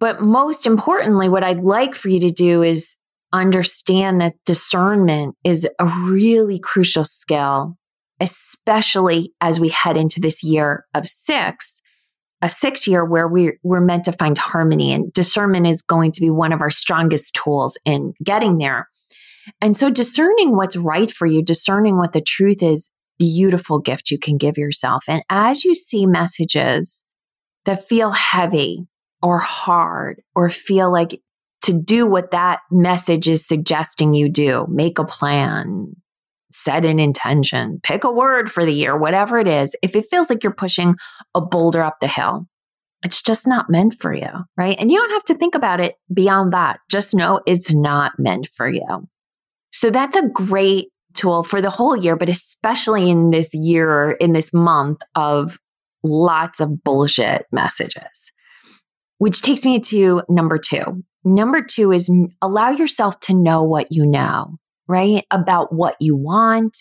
But 0.00 0.20
most 0.20 0.66
importantly, 0.66 1.28
what 1.28 1.44
I'd 1.44 1.62
like 1.62 1.94
for 1.94 2.08
you 2.08 2.20
to 2.20 2.30
do 2.30 2.62
is 2.62 2.96
understand 3.32 4.20
that 4.20 4.34
discernment 4.44 5.36
is 5.44 5.66
a 5.78 5.86
really 5.86 6.58
crucial 6.58 7.04
skill, 7.04 7.76
especially 8.20 9.32
as 9.40 9.60
we 9.60 9.68
head 9.68 9.96
into 9.96 10.20
this 10.20 10.42
year 10.42 10.86
of 10.94 11.08
six, 11.08 11.77
a 12.42 12.48
six 12.48 12.86
year 12.86 13.04
where 13.04 13.28
we're, 13.28 13.58
we're 13.62 13.80
meant 13.80 14.04
to 14.04 14.12
find 14.12 14.38
harmony. 14.38 14.92
And 14.92 15.12
discernment 15.12 15.66
is 15.66 15.82
going 15.82 16.12
to 16.12 16.20
be 16.20 16.30
one 16.30 16.52
of 16.52 16.60
our 16.60 16.70
strongest 16.70 17.34
tools 17.34 17.78
in 17.84 18.14
getting 18.24 18.58
there. 18.58 18.88
And 19.60 19.76
so 19.76 19.90
discerning 19.90 20.56
what's 20.56 20.76
right 20.76 21.10
for 21.10 21.26
you, 21.26 21.42
discerning 21.42 21.96
what 21.96 22.12
the 22.12 22.20
truth 22.20 22.62
is, 22.62 22.90
beautiful 23.18 23.80
gift 23.80 24.10
you 24.10 24.18
can 24.18 24.36
give 24.36 24.58
yourself. 24.58 25.04
And 25.08 25.22
as 25.28 25.64
you 25.64 25.74
see 25.74 26.06
messages 26.06 27.04
that 27.64 27.88
feel 27.88 28.12
heavy, 28.12 28.86
or 29.22 29.38
hard 29.38 30.22
or 30.34 30.50
feel 30.50 30.92
like 30.92 31.20
to 31.62 31.72
do 31.72 32.06
what 32.06 32.30
that 32.30 32.60
message 32.70 33.28
is 33.28 33.46
suggesting 33.46 34.14
you 34.14 34.28
do, 34.28 34.66
make 34.70 34.98
a 34.98 35.04
plan, 35.04 35.94
set 36.62 36.84
an 36.84 36.98
intention, 36.98 37.80
pick 37.82 38.04
a 38.04 38.12
word 38.12 38.50
for 38.50 38.64
the 38.64 38.72
year, 38.72 38.96
whatever 38.96 39.38
it 39.38 39.48
is, 39.48 39.74
if 39.82 39.96
it 39.96 40.06
feels 40.10 40.30
like 40.30 40.42
you're 40.42 40.52
pushing 40.52 40.96
a 41.34 41.40
boulder 41.40 41.82
up 41.82 41.96
the 42.00 42.08
hill, 42.08 42.46
it's 43.02 43.22
just 43.22 43.46
not 43.46 43.70
meant 43.70 43.94
for 43.94 44.12
you, 44.12 44.28
right? 44.56 44.76
And 44.78 44.90
you 44.90 44.98
don't 44.98 45.12
have 45.12 45.24
to 45.24 45.34
think 45.34 45.54
about 45.54 45.80
it 45.80 45.94
beyond 46.12 46.52
that. 46.52 46.80
Just 46.90 47.14
know 47.14 47.40
it's 47.46 47.72
not 47.72 48.12
meant 48.18 48.48
for 48.48 48.68
you. 48.68 49.08
So 49.70 49.90
that's 49.90 50.16
a 50.16 50.28
great 50.28 50.88
tool 51.14 51.42
for 51.42 51.60
the 51.60 51.70
whole 51.70 51.96
year, 51.96 52.16
but 52.16 52.28
especially 52.28 53.10
in 53.10 53.30
this 53.30 53.48
year, 53.52 54.12
in 54.12 54.32
this 54.32 54.52
month 54.52 55.00
of 55.14 55.58
lots 56.02 56.60
of 56.60 56.82
bullshit 56.82 57.46
messages 57.52 58.32
which 59.18 59.42
takes 59.42 59.64
me 59.64 59.80
to 59.80 60.22
number 60.28 60.58
two. 60.58 61.04
Number 61.24 61.60
two 61.62 61.92
is 61.92 62.10
allow 62.40 62.70
yourself 62.70 63.20
to 63.20 63.34
know 63.34 63.64
what 63.64 63.88
you 63.90 64.06
know, 64.06 64.56
right? 64.88 65.24
About 65.30 65.72
what 65.72 65.96
you 66.00 66.16
want, 66.16 66.76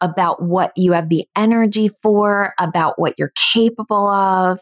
about 0.00 0.42
what 0.42 0.72
you 0.76 0.92
have 0.92 1.08
the 1.08 1.26
energy 1.36 1.90
for, 2.02 2.54
about 2.58 2.98
what 2.98 3.14
you're 3.18 3.32
capable 3.52 4.08
of, 4.08 4.60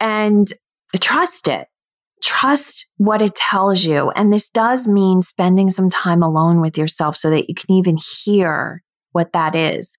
and 0.00 0.52
trust 1.00 1.48
it. 1.48 1.68
Trust 2.22 2.88
what 2.96 3.22
it 3.22 3.34
tells 3.34 3.84
you. 3.84 4.10
And 4.10 4.32
this 4.32 4.50
does 4.50 4.88
mean 4.88 5.22
spending 5.22 5.70
some 5.70 5.88
time 5.88 6.22
alone 6.22 6.60
with 6.60 6.76
yourself 6.76 7.16
so 7.16 7.30
that 7.30 7.48
you 7.48 7.54
can 7.54 7.74
even 7.74 7.96
hear 7.96 8.82
what 9.12 9.32
that 9.32 9.54
is 9.54 9.96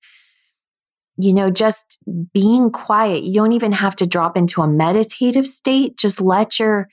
you 1.22 1.34
know, 1.34 1.52
just 1.52 2.00
being 2.34 2.72
quiet. 2.72 3.24
You 3.26 3.34
don't 3.34 3.52
even 3.52 3.74
have 3.74 3.96
to 3.98 4.08
drop 4.08 4.38
into 4.38 4.62
a 4.62 4.68
meditative 4.68 5.48
state. 5.48 5.98
Just 5.98 6.22
let 6.22 6.60
your 6.60 6.88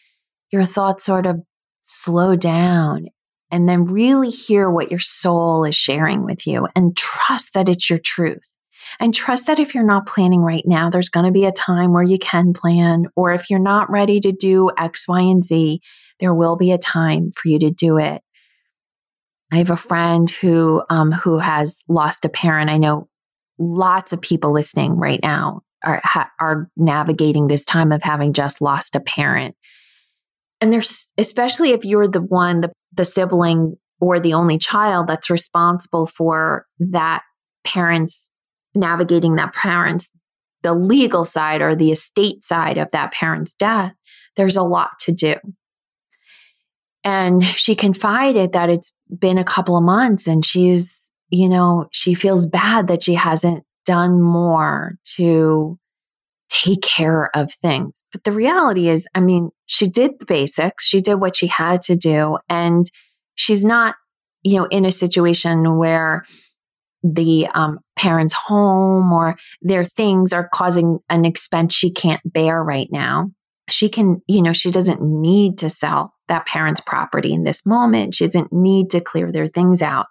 your 0.50 0.64
thoughts 0.64 1.04
sort 1.04 1.26
of 1.26 1.40
slow 1.82 2.34
down 2.34 3.06
and 3.50 3.68
then 3.68 3.84
really 3.84 4.30
hear 4.30 4.70
what 4.70 4.90
your 4.90 5.00
soul 5.00 5.64
is 5.64 5.74
sharing 5.74 6.24
with 6.24 6.46
you 6.46 6.68
and 6.74 6.96
trust 6.96 7.54
that 7.54 7.68
it's 7.68 7.88
your 7.88 7.98
truth. 7.98 8.42
And 9.00 9.12
trust 9.12 9.46
that 9.46 9.58
if 9.58 9.74
you're 9.74 9.84
not 9.84 10.06
planning 10.06 10.40
right 10.40 10.62
now, 10.64 10.90
there's 10.90 11.08
going 11.08 11.26
to 11.26 11.32
be 11.32 11.44
a 11.44 11.52
time 11.52 11.92
where 11.92 12.04
you 12.04 12.18
can 12.18 12.52
plan. 12.52 13.06
Or 13.16 13.32
if 13.32 13.50
you're 13.50 13.58
not 13.58 13.90
ready 13.90 14.20
to 14.20 14.32
do 14.32 14.70
X, 14.78 15.08
Y, 15.08 15.20
and 15.20 15.44
Z, 15.44 15.80
there 16.20 16.34
will 16.34 16.56
be 16.56 16.70
a 16.70 16.78
time 16.78 17.32
for 17.34 17.48
you 17.48 17.58
to 17.58 17.70
do 17.70 17.98
it. 17.98 18.22
I 19.52 19.56
have 19.58 19.70
a 19.70 19.76
friend 19.76 20.30
who 20.30 20.82
um, 20.88 21.12
who 21.12 21.38
has 21.38 21.76
lost 21.88 22.24
a 22.24 22.28
parent. 22.28 22.70
I 22.70 22.78
know 22.78 23.08
lots 23.58 24.12
of 24.12 24.20
people 24.20 24.52
listening 24.52 24.96
right 24.96 25.20
now 25.22 25.62
are, 25.84 26.00
ha- 26.02 26.30
are 26.40 26.68
navigating 26.76 27.46
this 27.46 27.64
time 27.64 27.92
of 27.92 28.02
having 28.02 28.32
just 28.32 28.60
lost 28.60 28.96
a 28.96 29.00
parent. 29.00 29.56
And 30.60 30.72
there's, 30.72 31.12
especially 31.18 31.72
if 31.72 31.84
you're 31.84 32.08
the 32.08 32.20
one, 32.20 32.62
the, 32.62 32.72
the 32.96 33.04
sibling 33.04 33.76
or 34.00 34.20
the 34.20 34.34
only 34.34 34.58
child 34.58 35.06
that's 35.06 35.30
responsible 35.30 36.06
for 36.06 36.66
that 36.78 37.22
parent's 37.64 38.30
navigating 38.74 39.36
that 39.36 39.54
parent's 39.54 40.10
the 40.62 40.74
legal 40.74 41.24
side 41.24 41.62
or 41.62 41.76
the 41.76 41.92
estate 41.92 42.44
side 42.44 42.76
of 42.76 42.90
that 42.90 43.12
parent's 43.12 43.54
death, 43.54 43.92
there's 44.36 44.56
a 44.56 44.62
lot 44.62 44.90
to 45.00 45.12
do. 45.12 45.34
And 47.04 47.44
she 47.44 47.76
confided 47.76 48.52
that 48.52 48.68
it's 48.68 48.92
been 49.16 49.38
a 49.38 49.44
couple 49.44 49.76
of 49.76 49.84
months 49.84 50.26
and 50.26 50.44
she's, 50.44 51.10
you 51.30 51.48
know, 51.48 51.86
she 51.92 52.14
feels 52.14 52.46
bad 52.46 52.88
that 52.88 53.04
she 53.04 53.14
hasn't 53.14 53.62
done 53.84 54.20
more 54.20 54.96
to 55.14 55.78
take 56.48 56.82
care 56.82 57.30
of 57.34 57.52
things. 57.54 58.02
But 58.12 58.24
the 58.24 58.32
reality 58.32 58.88
is, 58.88 59.06
I 59.14 59.20
mean, 59.20 59.50
she 59.66 59.88
did 59.88 60.18
the 60.18 60.26
basics, 60.26 60.84
she 60.84 61.00
did 61.00 61.16
what 61.16 61.36
she 61.36 61.46
had 61.46 61.82
to 61.82 61.96
do. 61.96 62.38
And 62.48 62.86
she's 63.34 63.64
not, 63.64 63.96
you 64.42 64.58
know, 64.58 64.66
in 64.70 64.84
a 64.84 64.92
situation 64.92 65.76
where 65.76 66.24
the 67.02 67.46
um, 67.54 67.78
parent's 67.96 68.34
home 68.34 69.12
or 69.12 69.36
their 69.60 69.84
things 69.84 70.32
are 70.32 70.48
causing 70.52 70.98
an 71.08 71.24
expense 71.24 71.74
she 71.74 71.90
can't 71.90 72.20
bear 72.24 72.62
right 72.62 72.88
now. 72.90 73.30
She 73.68 73.88
can, 73.88 74.22
you 74.26 74.42
know, 74.42 74.52
she 74.52 74.70
doesn't 74.70 75.02
need 75.02 75.58
to 75.58 75.70
sell 75.70 76.14
that 76.28 76.46
parent's 76.46 76.80
property 76.80 77.32
in 77.32 77.44
this 77.44 77.64
moment. 77.64 78.14
She 78.14 78.26
doesn't 78.26 78.52
need 78.52 78.90
to 78.90 79.00
clear 79.00 79.30
their 79.30 79.48
things 79.48 79.82
out. 79.82 80.06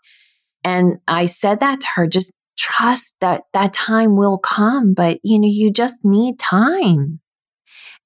And 0.63 0.97
I 1.07 1.25
said 1.25 1.59
that 1.59 1.81
to 1.81 1.87
her, 1.95 2.07
just 2.07 2.31
trust 2.57 3.15
that 3.21 3.43
that 3.53 3.73
time 3.73 4.15
will 4.15 4.37
come, 4.37 4.93
but 4.93 5.19
you 5.23 5.39
know, 5.39 5.47
you 5.49 5.71
just 5.71 5.95
need 6.03 6.39
time. 6.39 7.19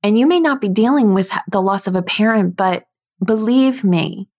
And 0.01 0.17
you 0.17 0.25
may 0.27 0.39
not 0.39 0.61
be 0.61 0.69
dealing 0.69 1.13
with 1.13 1.31
the 1.51 1.61
loss 1.61 1.87
of 1.87 1.95
a 1.95 2.01
parent, 2.01 2.55
but 2.55 2.83
believe 3.23 3.83
me, 3.83 4.29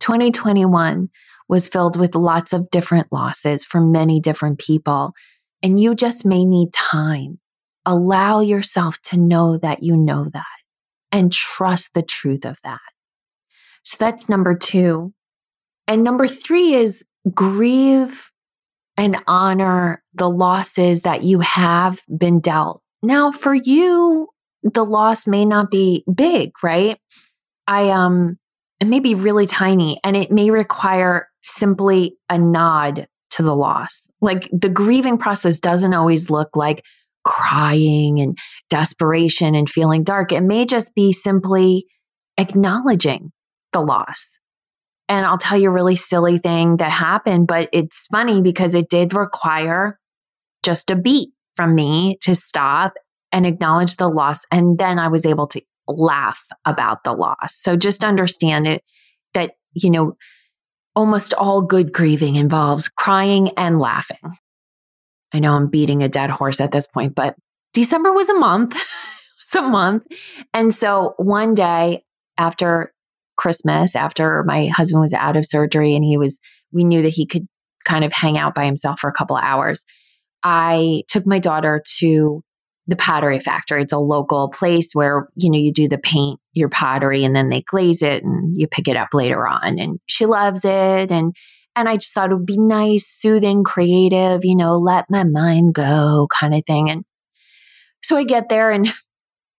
2021 0.00 1.08
was 1.48 1.68
filled 1.68 1.96
with 1.96 2.14
lots 2.14 2.52
of 2.52 2.70
different 2.70 3.12
losses 3.12 3.64
for 3.64 3.80
many 3.80 4.20
different 4.20 4.58
people. 4.58 5.12
And 5.62 5.78
you 5.78 5.94
just 5.94 6.24
may 6.24 6.44
need 6.44 6.72
time. 6.72 7.38
Allow 7.86 8.40
yourself 8.40 8.98
to 9.04 9.18
know 9.18 9.58
that 9.58 9.82
you 9.82 9.96
know 9.96 10.28
that 10.32 10.44
and 11.12 11.32
trust 11.32 11.94
the 11.94 12.02
truth 12.02 12.44
of 12.44 12.58
that. 12.64 12.80
So 13.84 13.96
that's 14.00 14.28
number 14.28 14.56
two. 14.56 15.12
And 15.86 16.02
number 16.02 16.26
three 16.26 16.74
is 16.74 17.04
grieve 17.32 18.30
and 18.96 19.16
honor 19.26 20.02
the 20.14 20.28
losses 20.28 21.02
that 21.02 21.22
you 21.22 21.40
have 21.40 22.00
been 22.16 22.40
dealt. 22.40 22.82
Now, 23.02 23.32
for 23.32 23.54
you, 23.54 24.28
the 24.62 24.84
loss 24.84 25.26
may 25.26 25.44
not 25.44 25.70
be 25.70 26.04
big, 26.12 26.52
right? 26.62 26.98
I, 27.66 27.90
um, 27.90 28.38
it 28.80 28.86
may 28.86 29.00
be 29.00 29.14
really 29.14 29.46
tiny 29.46 30.00
and 30.04 30.16
it 30.16 30.30
may 30.30 30.50
require 30.50 31.28
simply 31.42 32.16
a 32.28 32.38
nod 32.38 33.08
to 33.30 33.42
the 33.42 33.54
loss. 33.54 34.08
Like 34.20 34.48
the 34.52 34.68
grieving 34.68 35.18
process 35.18 35.58
doesn't 35.58 35.92
always 35.92 36.30
look 36.30 36.56
like 36.56 36.84
crying 37.24 38.20
and 38.20 38.38
desperation 38.70 39.54
and 39.54 39.68
feeling 39.68 40.04
dark. 40.04 40.32
It 40.32 40.42
may 40.42 40.66
just 40.66 40.94
be 40.94 41.12
simply 41.12 41.86
acknowledging 42.38 43.32
the 43.72 43.80
loss. 43.80 44.38
And 45.08 45.26
I'll 45.26 45.38
tell 45.38 45.58
you 45.58 45.68
a 45.68 45.72
really 45.72 45.96
silly 45.96 46.38
thing 46.38 46.78
that 46.78 46.90
happened, 46.90 47.46
but 47.46 47.68
it's 47.72 48.06
funny 48.06 48.40
because 48.40 48.74
it 48.74 48.88
did 48.88 49.12
require 49.12 49.98
just 50.62 50.90
a 50.90 50.96
beat 50.96 51.30
from 51.56 51.74
me 51.74 52.18
to 52.22 52.34
stop 52.34 52.94
and 53.30 53.46
acknowledge 53.46 53.96
the 53.96 54.08
loss. 54.08 54.40
And 54.50 54.78
then 54.78 54.98
I 54.98 55.08
was 55.08 55.26
able 55.26 55.46
to 55.48 55.60
laugh 55.86 56.42
about 56.64 57.04
the 57.04 57.12
loss. 57.12 57.54
So 57.54 57.76
just 57.76 58.04
understand 58.04 58.66
it 58.66 58.82
that, 59.34 59.52
you 59.74 59.90
know, 59.90 60.16
almost 60.96 61.34
all 61.34 61.60
good 61.60 61.92
grieving 61.92 62.36
involves 62.36 62.88
crying 62.88 63.50
and 63.56 63.78
laughing. 63.78 64.38
I 65.32 65.40
know 65.40 65.52
I'm 65.54 65.68
beating 65.68 66.02
a 66.02 66.08
dead 66.08 66.30
horse 66.30 66.60
at 66.60 66.72
this 66.72 66.86
point, 66.86 67.14
but 67.14 67.34
December 67.72 68.12
was 68.12 68.28
a 68.28 68.38
month. 68.38 68.74
it's 69.42 69.54
a 69.54 69.62
month. 69.62 70.04
And 70.54 70.72
so 70.72 71.14
one 71.18 71.54
day 71.54 72.04
after 72.38 72.93
Christmas, 73.36 73.96
after 73.96 74.42
my 74.44 74.66
husband 74.68 75.02
was 75.02 75.12
out 75.12 75.36
of 75.36 75.46
surgery 75.46 75.94
and 75.94 76.04
he 76.04 76.16
was, 76.16 76.40
we 76.72 76.84
knew 76.84 77.02
that 77.02 77.10
he 77.10 77.26
could 77.26 77.46
kind 77.84 78.04
of 78.04 78.12
hang 78.12 78.38
out 78.38 78.54
by 78.54 78.64
himself 78.64 79.00
for 79.00 79.08
a 79.08 79.12
couple 79.12 79.36
hours. 79.36 79.84
I 80.42 81.02
took 81.08 81.26
my 81.26 81.38
daughter 81.38 81.82
to 81.98 82.42
the 82.86 82.96
pottery 82.96 83.40
factory. 83.40 83.82
It's 83.82 83.92
a 83.92 83.98
local 83.98 84.50
place 84.50 84.90
where, 84.92 85.28
you 85.34 85.50
know, 85.50 85.58
you 85.58 85.72
do 85.72 85.88
the 85.88 85.98
paint 85.98 86.38
your 86.54 86.68
pottery 86.68 87.24
and 87.24 87.34
then 87.34 87.48
they 87.48 87.62
glaze 87.62 88.02
it 88.02 88.22
and 88.22 88.56
you 88.56 88.66
pick 88.68 88.88
it 88.88 88.96
up 88.96 89.08
later 89.12 89.46
on. 89.46 89.78
And 89.78 89.98
she 90.06 90.26
loves 90.26 90.64
it. 90.64 91.10
And 91.10 91.34
and 91.76 91.88
I 91.88 91.96
just 91.96 92.14
thought 92.14 92.30
it 92.30 92.34
would 92.34 92.46
be 92.46 92.58
nice, 92.58 93.06
soothing, 93.06 93.64
creative, 93.64 94.44
you 94.44 94.54
know, 94.54 94.78
let 94.78 95.06
my 95.10 95.24
mind 95.24 95.74
go 95.74 96.28
kind 96.30 96.54
of 96.54 96.64
thing. 96.64 96.88
And 96.88 97.04
so 98.00 98.16
I 98.16 98.22
get 98.22 98.48
there 98.48 98.70
and 98.70 98.92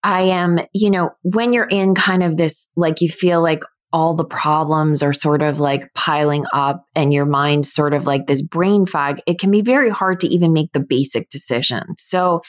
I 0.06 0.22
am, 0.22 0.60
you 0.72 0.92
know, 0.92 1.10
when 1.24 1.52
you're 1.52 1.66
in 1.66 1.96
kind 1.96 2.22
of 2.22 2.38
this, 2.38 2.70
like 2.76 3.02
you 3.02 3.10
feel 3.10 3.42
like 3.42 3.62
all 3.92 4.14
the 4.14 4.24
problems 4.24 5.02
are 5.02 5.14
sort 5.14 5.42
of 5.42 5.60
like 5.60 5.92
piling 5.96 6.46
up 6.54 6.86
and 6.94 7.12
your 7.12 7.26
mind 7.26 7.66
sort 7.66 7.92
of 7.92 8.06
like 8.06 8.28
this 8.28 8.44
brain 8.44 8.86
fog, 8.86 9.18
it 9.26 9.40
can 9.40 9.50
be 9.50 9.64
very 9.64 9.90
hard 9.90 10.20
to 10.20 10.28
even 10.28 10.54
make 10.54 10.72
the 10.74 10.80
basic 10.80 11.28
decision. 11.30 11.82
So 11.98 12.42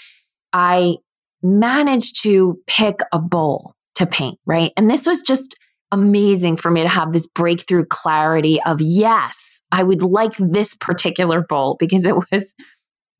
I 0.52 0.96
managed 1.42 2.22
to 2.24 2.58
pick 2.66 2.96
a 3.10 3.18
bowl 3.18 3.72
to 3.94 4.04
paint, 4.04 4.38
right? 4.44 4.72
And 4.76 4.90
this 4.90 5.06
was 5.06 5.22
just 5.22 5.56
amazing 5.92 6.58
for 6.58 6.70
me 6.70 6.82
to 6.82 6.88
have 6.88 7.14
this 7.14 7.26
breakthrough 7.28 7.86
clarity 7.86 8.60
of 8.66 8.82
yes, 8.82 9.62
I 9.72 9.82
would 9.82 10.02
like 10.02 10.34
this 10.36 10.74
particular 10.76 11.40
bowl 11.40 11.76
because 11.80 12.04
it 12.04 12.16
was 12.30 12.54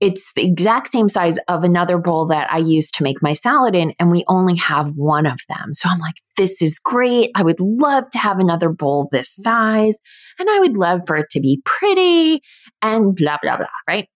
it's 0.00 0.32
the 0.34 0.44
exact 0.44 0.88
same 0.88 1.08
size 1.08 1.38
of 1.48 1.64
another 1.64 1.96
bowl 1.96 2.26
that 2.26 2.52
I 2.52 2.58
use 2.58 2.90
to 2.92 3.02
make 3.02 3.22
my 3.22 3.32
salad 3.32 3.74
in, 3.74 3.94
and 3.98 4.10
we 4.10 4.24
only 4.28 4.56
have 4.56 4.90
one 4.90 5.26
of 5.26 5.40
them. 5.48 5.72
So 5.72 5.88
I'm 5.88 5.98
like, 5.98 6.16
this 6.36 6.60
is 6.60 6.78
great. 6.78 7.30
I 7.34 7.42
would 7.42 7.60
love 7.60 8.04
to 8.10 8.18
have 8.18 8.38
another 8.38 8.68
bowl 8.68 9.08
this 9.10 9.34
size, 9.34 9.98
and 10.38 10.50
I 10.50 10.60
would 10.60 10.76
love 10.76 11.00
for 11.06 11.16
it 11.16 11.30
to 11.30 11.40
be 11.40 11.62
pretty 11.64 12.42
and 12.82 13.14
blah, 13.16 13.38
blah, 13.42 13.56
blah, 13.56 13.66
right? 13.88 14.08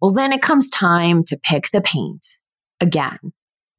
Well, 0.00 0.12
then 0.12 0.32
it 0.32 0.42
comes 0.42 0.70
time 0.70 1.24
to 1.24 1.38
pick 1.42 1.70
the 1.70 1.80
paint 1.80 2.26
again. 2.80 3.18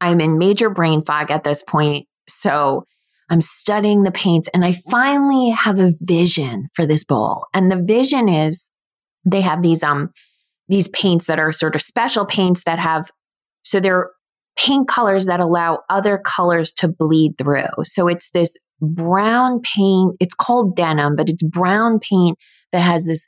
I'm 0.02 0.22
in 0.22 0.38
major 0.38 0.70
brain 0.70 1.04
fog 1.04 1.32
at 1.32 1.44
this 1.44 1.64
point. 1.64 2.08
So 2.28 2.86
I'm 3.30 3.42
studying 3.42 4.04
the 4.04 4.12
paints 4.12 4.48
and 4.54 4.64
I 4.64 4.74
finally 4.90 5.50
have 5.50 5.80
a 5.80 5.92
vision 6.02 6.68
for 6.74 6.86
this 6.86 7.04
bowl. 7.04 7.46
And 7.54 7.72
the 7.72 7.82
vision 7.82 8.30
is 8.30 8.70
they 9.26 9.42
have 9.42 9.62
these 9.62 9.84
um 9.84 10.12
these 10.70 10.88
paints 10.90 11.26
that 11.28 11.40
are 11.40 11.52
sort 11.52 11.76
of 11.76 11.82
special 11.82 12.26
paints 12.26 12.64
that 12.66 12.80
have 12.80 13.10
so 13.64 13.80
they're 13.80 14.12
paint 14.58 14.88
colors 14.88 15.26
that 15.26 15.40
allow 15.40 15.80
other 15.90 16.18
colors 16.18 16.72
to 16.72 16.88
bleed 16.88 17.38
through. 17.38 17.84
So 17.84 18.08
it's 18.08 18.32
this 18.32 18.58
brown 18.82 19.62
paint, 19.62 20.16
it's 20.20 20.34
called 20.34 20.76
denim, 20.76 21.16
but 21.16 21.30
it's 21.30 21.44
brown 21.44 22.00
paint 22.00 22.38
that 22.72 22.82
has 22.82 23.06
this 23.06 23.26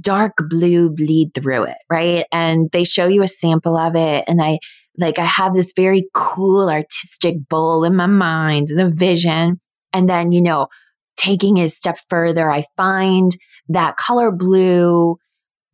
dark 0.00 0.32
blue 0.48 0.90
bleed 0.90 1.30
through 1.34 1.64
it, 1.64 1.76
right? 1.90 2.26
And 2.32 2.70
they 2.72 2.84
show 2.84 3.06
you 3.06 3.22
a 3.22 3.28
sample 3.28 3.76
of 3.76 3.94
it 3.94 4.24
and 4.26 4.42
I 4.42 4.58
like 4.96 5.18
I 5.18 5.24
have 5.24 5.54
this 5.54 5.72
very 5.74 6.08
cool 6.14 6.70
artistic 6.70 7.48
bowl 7.48 7.84
in 7.84 7.96
my 7.96 8.06
mind, 8.06 8.68
the 8.68 8.92
vision. 8.94 9.60
And 9.92 10.08
then, 10.08 10.32
you 10.32 10.40
know, 10.40 10.68
taking 11.16 11.56
it 11.56 11.64
a 11.64 11.68
step 11.68 11.98
further, 12.08 12.50
I 12.50 12.64
find 12.76 13.30
that 13.68 13.96
color 13.96 14.30
blue, 14.30 15.16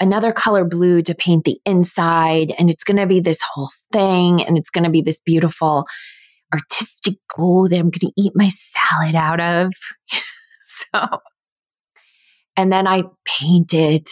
another 0.01 0.33
color 0.33 0.65
blue 0.65 1.03
to 1.03 1.15
paint 1.15 1.45
the 1.45 1.61
inside. 1.65 2.55
And 2.59 2.71
it's 2.71 2.85
going 2.85 2.97
to 2.97 3.07
be 3.07 3.21
this 3.21 3.41
whole 3.53 3.71
thing. 3.93 4.43
And 4.43 4.57
it's 4.57 4.71
going 4.71 4.85
to 4.85 4.91
be 4.91 5.03
this 5.03 5.21
beautiful 5.21 5.87
artistic 6.53 7.17
bowl 7.37 7.69
that 7.69 7.77
I'm 7.77 7.91
going 7.91 8.13
to 8.13 8.13
eat 8.17 8.33
my 8.35 8.49
salad 8.49 9.15
out 9.15 9.41
of. 9.41 9.73
so, 10.65 11.21
and 12.57 12.73
then 12.73 12.87
I 12.87 13.05
painted 13.25 14.09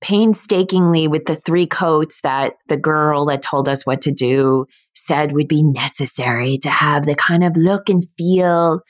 painstakingly 0.00 1.06
with 1.06 1.26
the 1.26 1.36
three 1.36 1.66
coats 1.66 2.20
that 2.22 2.54
the 2.68 2.76
girl 2.76 3.26
that 3.26 3.42
told 3.42 3.68
us 3.68 3.86
what 3.86 4.02
to 4.02 4.12
do 4.12 4.66
said 4.94 5.32
would 5.32 5.48
be 5.48 5.62
necessary 5.62 6.58
to 6.58 6.70
have 6.70 7.06
the 7.06 7.14
kind 7.14 7.44
of 7.44 7.56
look 7.56 7.88
and 7.88 8.04
feel. 8.16 8.80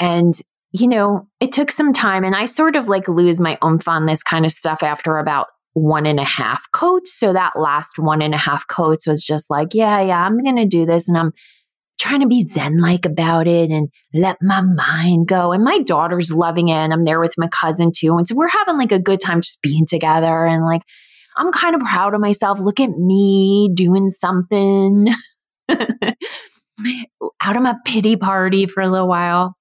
And, 0.00 0.34
you 0.72 0.88
know, 0.88 1.28
it 1.38 1.52
took 1.52 1.70
some 1.70 1.92
time 1.92 2.24
and 2.24 2.34
I 2.34 2.46
sort 2.46 2.74
of 2.74 2.88
like 2.88 3.08
lose 3.08 3.38
my 3.38 3.56
oomph 3.64 3.86
on 3.86 4.06
this 4.06 4.22
kind 4.22 4.44
of 4.44 4.50
stuff 4.50 4.82
after 4.82 5.18
about 5.18 5.46
one 5.78 6.06
and 6.06 6.20
a 6.20 6.24
half 6.24 6.66
coats. 6.72 7.18
So 7.18 7.32
that 7.32 7.58
last 7.58 7.98
one 7.98 8.22
and 8.22 8.34
a 8.34 8.38
half 8.38 8.66
coats 8.66 9.06
was 9.06 9.24
just 9.24 9.50
like, 9.50 9.74
yeah, 9.74 10.00
yeah, 10.00 10.22
I'm 10.22 10.42
going 10.42 10.56
to 10.56 10.66
do 10.66 10.86
this. 10.86 11.08
And 11.08 11.16
I'm 11.16 11.32
trying 11.98 12.20
to 12.20 12.26
be 12.26 12.46
zen 12.46 12.78
like 12.78 13.04
about 13.04 13.46
it 13.46 13.70
and 13.70 13.88
let 14.14 14.36
my 14.40 14.60
mind 14.60 15.26
go. 15.26 15.52
And 15.52 15.64
my 15.64 15.80
daughter's 15.80 16.32
loving 16.32 16.68
it. 16.68 16.74
And 16.74 16.92
I'm 16.92 17.04
there 17.04 17.20
with 17.20 17.34
my 17.36 17.48
cousin 17.48 17.90
too. 17.94 18.16
And 18.16 18.26
so 18.26 18.34
we're 18.34 18.48
having 18.48 18.78
like 18.78 18.92
a 18.92 19.00
good 19.00 19.20
time 19.20 19.40
just 19.40 19.62
being 19.62 19.86
together 19.86 20.46
and 20.46 20.64
like, 20.64 20.82
I'm 21.36 21.52
kind 21.52 21.74
of 21.74 21.82
proud 21.82 22.14
of 22.14 22.20
myself. 22.20 22.58
Look 22.58 22.80
at 22.80 22.90
me 22.90 23.70
doing 23.74 24.10
something 24.10 25.08
out 25.68 27.56
of 27.56 27.62
my 27.62 27.74
pity 27.84 28.16
party 28.16 28.66
for 28.66 28.82
a 28.82 28.90
little 28.90 29.08
while. 29.08 29.54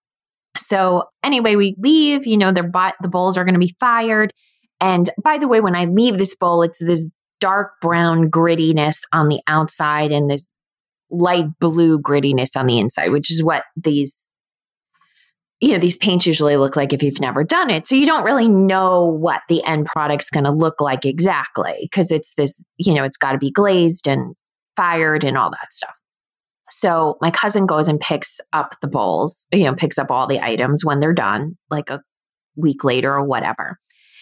So 0.57 1.03
anyway, 1.23 1.55
we 1.55 1.75
leave, 1.77 2.25
you 2.25 2.37
know, 2.37 2.51
their 2.51 2.67
bot 2.67 2.95
the 3.01 3.07
bowls 3.07 3.37
are 3.37 3.45
going 3.45 3.53
to 3.53 3.59
be 3.59 3.75
fired. 3.79 4.33
And 4.79 5.09
by 5.23 5.37
the 5.37 5.47
way, 5.47 5.61
when 5.61 5.75
I 5.75 5.85
leave 5.85 6.17
this 6.17 6.35
bowl, 6.35 6.61
it's 6.61 6.79
this 6.79 7.09
dark 7.39 7.73
brown 7.81 8.29
grittiness 8.29 9.01
on 9.13 9.27
the 9.29 9.41
outside 9.47 10.11
and 10.11 10.29
this 10.29 10.49
light 11.09 11.45
blue 11.59 11.99
grittiness 11.99 12.55
on 12.55 12.67
the 12.67 12.79
inside, 12.79 13.11
which 13.11 13.31
is 13.31 13.43
what 13.43 13.63
these 13.75 14.31
you 15.59 15.71
know 15.73 15.79
these 15.79 15.97
paints 15.97 16.27
usually 16.27 16.55
look 16.55 16.75
like 16.75 16.93
if 16.93 17.01
you've 17.01 17.19
never 17.19 17.43
done 17.43 17.69
it. 17.69 17.87
So 17.87 17.95
you 17.95 18.05
don't 18.05 18.23
really 18.23 18.47
know 18.47 19.05
what 19.05 19.41
the 19.49 19.63
end 19.63 19.87
product's 19.87 20.29
going 20.29 20.43
to 20.43 20.51
look 20.51 20.81
like 20.81 21.05
exactly 21.05 21.73
because 21.81 22.11
it's 22.11 22.33
this 22.35 22.63
you 22.77 22.93
know 22.93 23.03
it's 23.03 23.17
got 23.17 23.31
to 23.31 23.37
be 23.37 23.51
glazed 23.51 24.07
and 24.07 24.35
fired 24.75 25.23
and 25.23 25.37
all 25.37 25.49
that 25.49 25.73
stuff. 25.73 25.93
So 26.69 27.17
my 27.21 27.31
cousin 27.31 27.65
goes 27.65 27.87
and 27.87 27.99
picks 27.99 28.39
up 28.53 28.75
the 28.81 28.87
bowls 28.87 29.47
you 29.51 29.63
know 29.63 29.73
picks 29.73 29.97
up 29.97 30.11
all 30.11 30.27
the 30.27 30.41
items 30.41 30.85
when 30.85 30.99
they're 30.99 31.13
done 31.13 31.57
like 31.71 31.89
a 31.89 32.01
week 32.55 32.83
later 32.83 33.13
or 33.13 33.23
whatever 33.23 33.79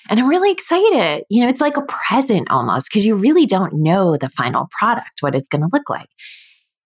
and 0.10 0.20
I'm 0.20 0.28
really 0.28 0.52
excited. 0.52 1.24
You 1.30 1.44
know, 1.44 1.50
it's 1.50 1.62
like 1.62 1.78
a 1.78 1.84
present 1.84 2.50
almost 2.50 2.90
because 2.90 3.06
you 3.06 3.16
really 3.16 3.46
don't 3.46 3.74
know 3.74 4.18
the 4.18 4.30
final 4.30 4.68
product, 4.78 5.22
what 5.22 5.36
it's 5.36 5.48
going 5.48 5.62
to 5.62 5.70
look 5.72 5.90
like. 5.90 6.10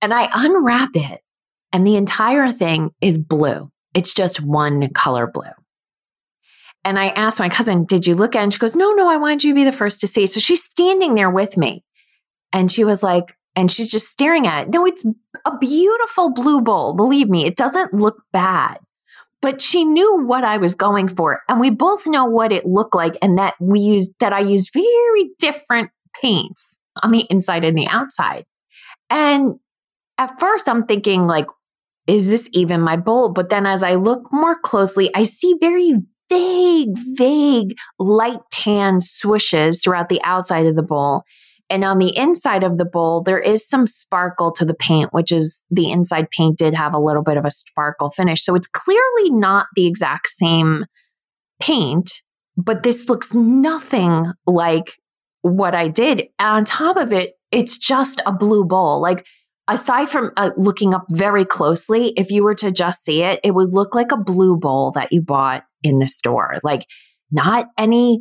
And 0.02 0.14
I 0.14 0.30
unwrap 0.34 0.92
it, 0.94 1.22
and 1.74 1.86
the 1.86 1.98
entire 1.98 2.52
thing 2.52 2.92
is 3.02 3.18
blue. 3.18 3.70
It's 3.94 4.14
just 4.14 4.42
one 4.42 4.90
color 4.94 5.28
blue. 5.28 5.44
And 6.86 6.98
I 6.98 7.10
asked 7.10 7.40
my 7.40 7.50
cousin, 7.50 7.86
Did 7.86 8.08
you 8.08 8.16
look 8.16 8.36
at 8.36 8.40
it? 8.40 8.44
And 8.44 8.54
she 8.54 8.60
goes, 8.60 8.76
No, 8.76 8.92
no, 8.94 9.10
I 9.10 9.18
wanted 9.18 9.44
you 9.44 9.52
to 9.52 9.56
be 9.56 9.66
the 9.66 9.72
first 9.72 10.00
to 10.02 10.08
see. 10.08 10.26
So 10.26 10.40
she's 10.40 10.64
standing 10.64 11.16
there 11.16 11.30
with 11.30 11.58
me. 11.58 11.84
And 12.54 12.72
she 12.72 12.84
was 12.84 13.04
like, 13.04 13.36
and 13.56 13.72
she's 13.72 13.92
just 13.92 14.10
staring 14.10 14.48
at 14.48 14.68
it. 14.68 14.70
No, 14.70 14.86
it's 14.86 15.04
a 15.46 15.58
beautiful 15.58 16.32
blue 16.32 16.62
bowl. 16.62 16.94
Believe 16.94 17.30
me, 17.30 17.46
it 17.46 17.58
doesn't 17.58 17.94
look 17.94 18.24
bad 18.32 18.80
but 19.42 19.62
she 19.62 19.86
knew 19.86 20.26
what 20.26 20.44
I 20.44 20.58
was 20.58 20.76
going 20.76 21.08
for. 21.08 21.42
And 21.48 21.60
we 21.60 21.70
both 21.70 22.06
know 22.08 22.26
what 22.26 22.52
it 22.52 22.66
looked 22.66 22.96
like 22.96 23.18
and 23.22 23.38
that 23.38 23.56
we 23.60 23.80
used, 23.80 24.14
that 24.20 24.34
I 24.34 24.40
used 24.40 24.72
very 24.74 25.30
different 25.40 25.92
paints 26.22 26.78
on 27.02 27.12
the 27.12 27.26
inside 27.30 27.64
and 27.64 27.78
the 27.78 27.88
outside. 27.88 28.46
And 29.10 29.56
at 30.18 30.40
first 30.40 30.68
I'm 30.68 30.86
thinking 30.86 31.28
like, 31.28 31.48
is 32.08 32.28
this 32.28 32.50
even 32.52 32.82
my 32.82 32.98
bowl? 32.98 33.30
But 33.30 33.50
then 33.50 33.66
as 33.66 33.84
I 33.84 33.96
look 33.96 34.24
more 34.32 34.60
closely, 34.60 35.12
I 35.16 35.24
see 35.24 35.56
very 35.60 35.94
vague, 36.30 36.98
vague 37.16 37.76
light 37.98 38.40
tan 38.52 39.00
swooshes 39.00 39.82
throughout 39.82 40.10
the 40.10 40.22
outside 40.24 40.66
of 40.66 40.76
the 40.76 40.84
bowl. 40.84 41.24
And 41.70 41.84
on 41.84 42.00
the 42.00 42.16
inside 42.18 42.64
of 42.64 42.78
the 42.78 42.86
bowl, 42.86 43.22
there 43.22 43.40
is 43.40 43.68
some 43.68 43.86
sparkle 43.86 44.52
to 44.54 44.66
the 44.66 44.74
paint, 44.74 45.14
which 45.14 45.32
is 45.32 45.64
the 45.70 45.92
inside 45.92 46.30
paint 46.32 46.58
did 46.58 46.74
have 46.74 46.94
a 46.94 47.00
little 47.00 47.24
bit 47.24 47.38
of 47.38 47.46
a 47.46 47.52
sparkle 47.52 48.10
finish. 48.10 48.44
So 48.44 48.56
it's 48.56 48.68
clearly 48.68 49.30
not 49.30 49.68
the 49.76 49.86
exact 49.86 50.28
same 50.28 50.86
paint, 51.60 52.22
but 52.58 52.84
this 52.84 53.08
looks 53.08 53.34
nothing 53.34 54.26
like 54.48 54.94
what 55.42 55.76
I 55.76 55.88
did. 55.88 56.28
on 56.40 56.66
top 56.66 56.98
of 56.98 57.14
it, 57.14 57.34
it's 57.52 57.78
just 57.78 58.22
a 58.26 58.34
blue 58.34 58.66
bowl. 58.66 59.02
Like, 59.02 59.26
aside 59.68 60.10
from 60.10 60.32
uh, 60.38 60.52
looking 60.58 60.94
up 60.94 61.06
very 61.12 61.46
closely, 61.46 62.14
if 62.18 62.32
you 62.32 62.44
were 62.44 62.56
to 62.56 62.72
just 62.72 63.04
see 63.04 63.22
it, 63.22 63.40
it 63.44 63.52
would 63.52 63.74
look 63.74 63.96
like 63.96 64.12
a 64.12 64.18
blue 64.18 64.58
bowl 64.58 64.92
that 64.96 65.12
you 65.12 65.22
bought 65.22 65.64
in 65.84 66.00
the 66.00 66.08
store. 66.08 66.60
Like, 66.64 66.86
not 67.32 67.68
any 67.78 68.20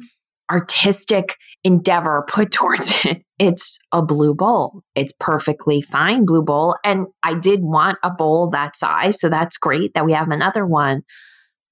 artistic 0.50 1.37
endeavor 1.64 2.24
put 2.28 2.50
towards 2.52 2.94
it. 3.04 3.22
It's 3.38 3.78
a 3.92 4.02
blue 4.02 4.34
bowl. 4.34 4.82
It's 4.94 5.12
perfectly 5.20 5.80
fine 5.80 6.24
blue 6.24 6.42
bowl. 6.42 6.76
And 6.84 7.06
I 7.22 7.34
did 7.34 7.61
want 7.62 7.98
a 8.02 8.11
bowl 8.11 8.50
that 8.50 8.76
size. 8.76 9.20
So 9.20 9.28
that's 9.28 9.56
great 9.56 9.94
that 9.94 10.04
we 10.04 10.12
have 10.12 10.30
another 10.30 10.66
one. 10.66 11.02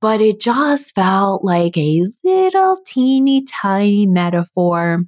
But 0.00 0.20
it 0.20 0.40
just 0.40 0.94
felt 0.94 1.42
like 1.42 1.76
a 1.76 2.06
little 2.22 2.78
teeny 2.86 3.44
tiny 3.44 4.06
metaphor 4.06 5.02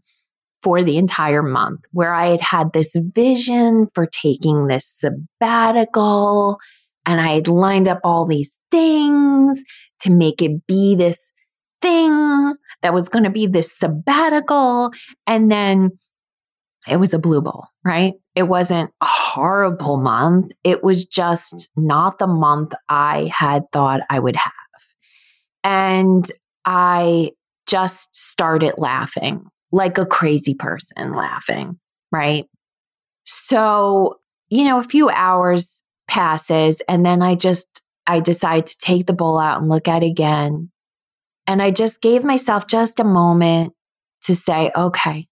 for 0.62 0.83
the 0.83 0.96
entire 0.96 1.42
month 1.42 1.81
where 1.92 2.12
I 2.12 2.31
had 2.31 2.40
had 2.40 2.72
this 2.72 2.96
vision 2.96 3.87
for 3.94 4.07
taking 4.07 4.66
this 4.66 4.87
sabbatical 4.98 6.59
and 7.07 7.20
I 7.20 7.35
had 7.35 7.48
lined 7.48 7.87
up 7.87 8.00
all 8.02 8.26
these 8.26 8.50
things 8.70 9.62
to 10.00 10.11
make 10.11 10.42
it 10.42 10.66
be 10.66 10.94
this 10.96 11.33
thing 11.81 12.54
that 12.83 12.95
was 12.95 13.09
going 13.09 13.25
to 13.25 13.31
be 13.31 13.47
this 13.47 13.77
sabbatical. 13.77 14.93
And 15.27 15.51
then 15.51 15.99
it 16.87 16.97
was 16.97 17.12
a 17.12 17.19
blue 17.19 17.41
bowl, 17.41 17.67
right? 17.85 18.14
It 18.35 18.45
wasn't 18.45 18.91
a 19.01 19.07
horrible 19.07 19.99
month. 19.99 20.53
It 20.64 20.83
was 20.83 21.05
just 21.05 21.71
not 21.77 22.19
the 22.19 22.27
month 22.27 22.73
I 22.88 23.31
had 23.35 23.64
thought 23.73 24.01
I 24.09 24.19
would 24.19 24.37
have. 24.37 24.53
And 25.64 26.31
I 26.64 27.33
just 27.67 28.14
started 28.14 28.75
laughing 28.79 29.45
like 29.73 29.99
a 29.99 30.07
crazy 30.07 30.55
person 30.55 31.14
laughing, 31.14 31.79
right? 32.11 32.47
So, 33.25 34.19
you 34.49 34.64
know, 34.64 34.79
a 34.79 34.85
few 34.85 35.11
hours 35.11 35.83
passes 36.09 36.81
and 36.88 37.05
then 37.05 37.21
I 37.21 37.35
just 37.35 37.83
I 38.07 38.21
decide 38.21 38.67
to 38.67 38.79
take 38.79 39.07
the 39.07 39.12
bowl 39.12 39.38
out 39.38 39.61
and 39.61 39.69
look 39.69 39.87
at 39.87 40.03
it 40.03 40.07
again 40.07 40.71
and 41.48 41.62
I 41.62 41.70
just 41.70 42.02
gave 42.02 42.22
myself 42.22 42.66
just 42.66 43.00
a 43.00 43.04
moment 43.04 43.72
to 44.24 44.34
say, 44.37 44.70
okay, 44.76 45.26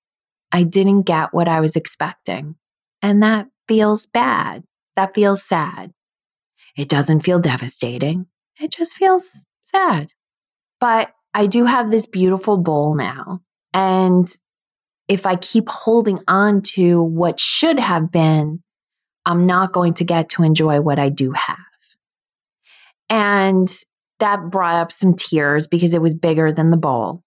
I 0.51 0.63
didn't 0.63 1.03
get 1.03 1.35
what 1.35 1.47
I 1.47 1.61
was 1.61 1.77
expecting. 1.77 2.57
And 3.03 3.23
that 3.23 3.49
feels 3.69 4.07
bad. 4.07 4.65
That 4.97 5.15
feels 5.15 5.43
sad. 5.43 5.93
It 6.75 6.89
doesn't 6.89 7.21
feel 7.21 7.39
devastating. 7.39 8.27
It 8.59 8.73
just 8.73 8.97
feels 8.97 9.29
sad. 9.63 10.13
But 10.81 11.11
I 11.35 11.47
do 11.47 11.67
have 11.67 11.91
this 11.91 12.07
beautiful 12.07 12.57
bowl 12.57 12.95
now. 12.95 13.43
And 13.75 14.35
if 15.09 15.27
I 15.27 15.37
keep 15.37 15.69
holding 15.69 16.21
on 16.27 16.63
to 16.75 17.03
what 17.03 17.39
should 17.39 17.79
have 17.79 18.11
been, 18.11 18.63
I'm 19.27 19.45
not 19.45 19.75
going 19.75 19.93
to 19.95 20.05
get 20.05 20.31
to 20.31 20.45
enjoy 20.45 20.81
what 20.81 20.99
I 20.99 21.11
do 21.11 21.33
have. 21.33 21.59
And 23.11 23.71
that 24.21 24.51
brought 24.51 24.77
up 24.77 24.93
some 24.93 25.15
tears 25.15 25.67
because 25.67 25.95
it 25.95 26.03
was 26.03 26.15
bigger 26.15 26.53
than 26.53 26.71
the 26.71 26.77
bowl. 26.77 27.23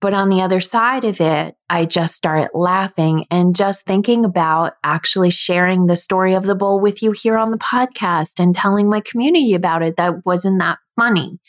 But 0.00 0.14
on 0.14 0.28
the 0.28 0.42
other 0.42 0.60
side 0.60 1.04
of 1.04 1.20
it, 1.20 1.56
I 1.68 1.84
just 1.84 2.14
started 2.14 2.50
laughing 2.54 3.26
and 3.32 3.56
just 3.56 3.84
thinking 3.84 4.24
about 4.24 4.74
actually 4.84 5.30
sharing 5.30 5.86
the 5.86 5.96
story 5.96 6.34
of 6.34 6.44
the 6.44 6.54
bowl 6.54 6.80
with 6.80 7.02
you 7.02 7.10
here 7.10 7.36
on 7.36 7.50
the 7.50 7.58
podcast 7.58 8.38
and 8.38 8.54
telling 8.54 8.88
my 8.88 9.00
community 9.00 9.54
about 9.54 9.82
it. 9.82 9.96
That 9.96 10.24
wasn't 10.24 10.60
that 10.60 10.78
funny. 10.94 11.40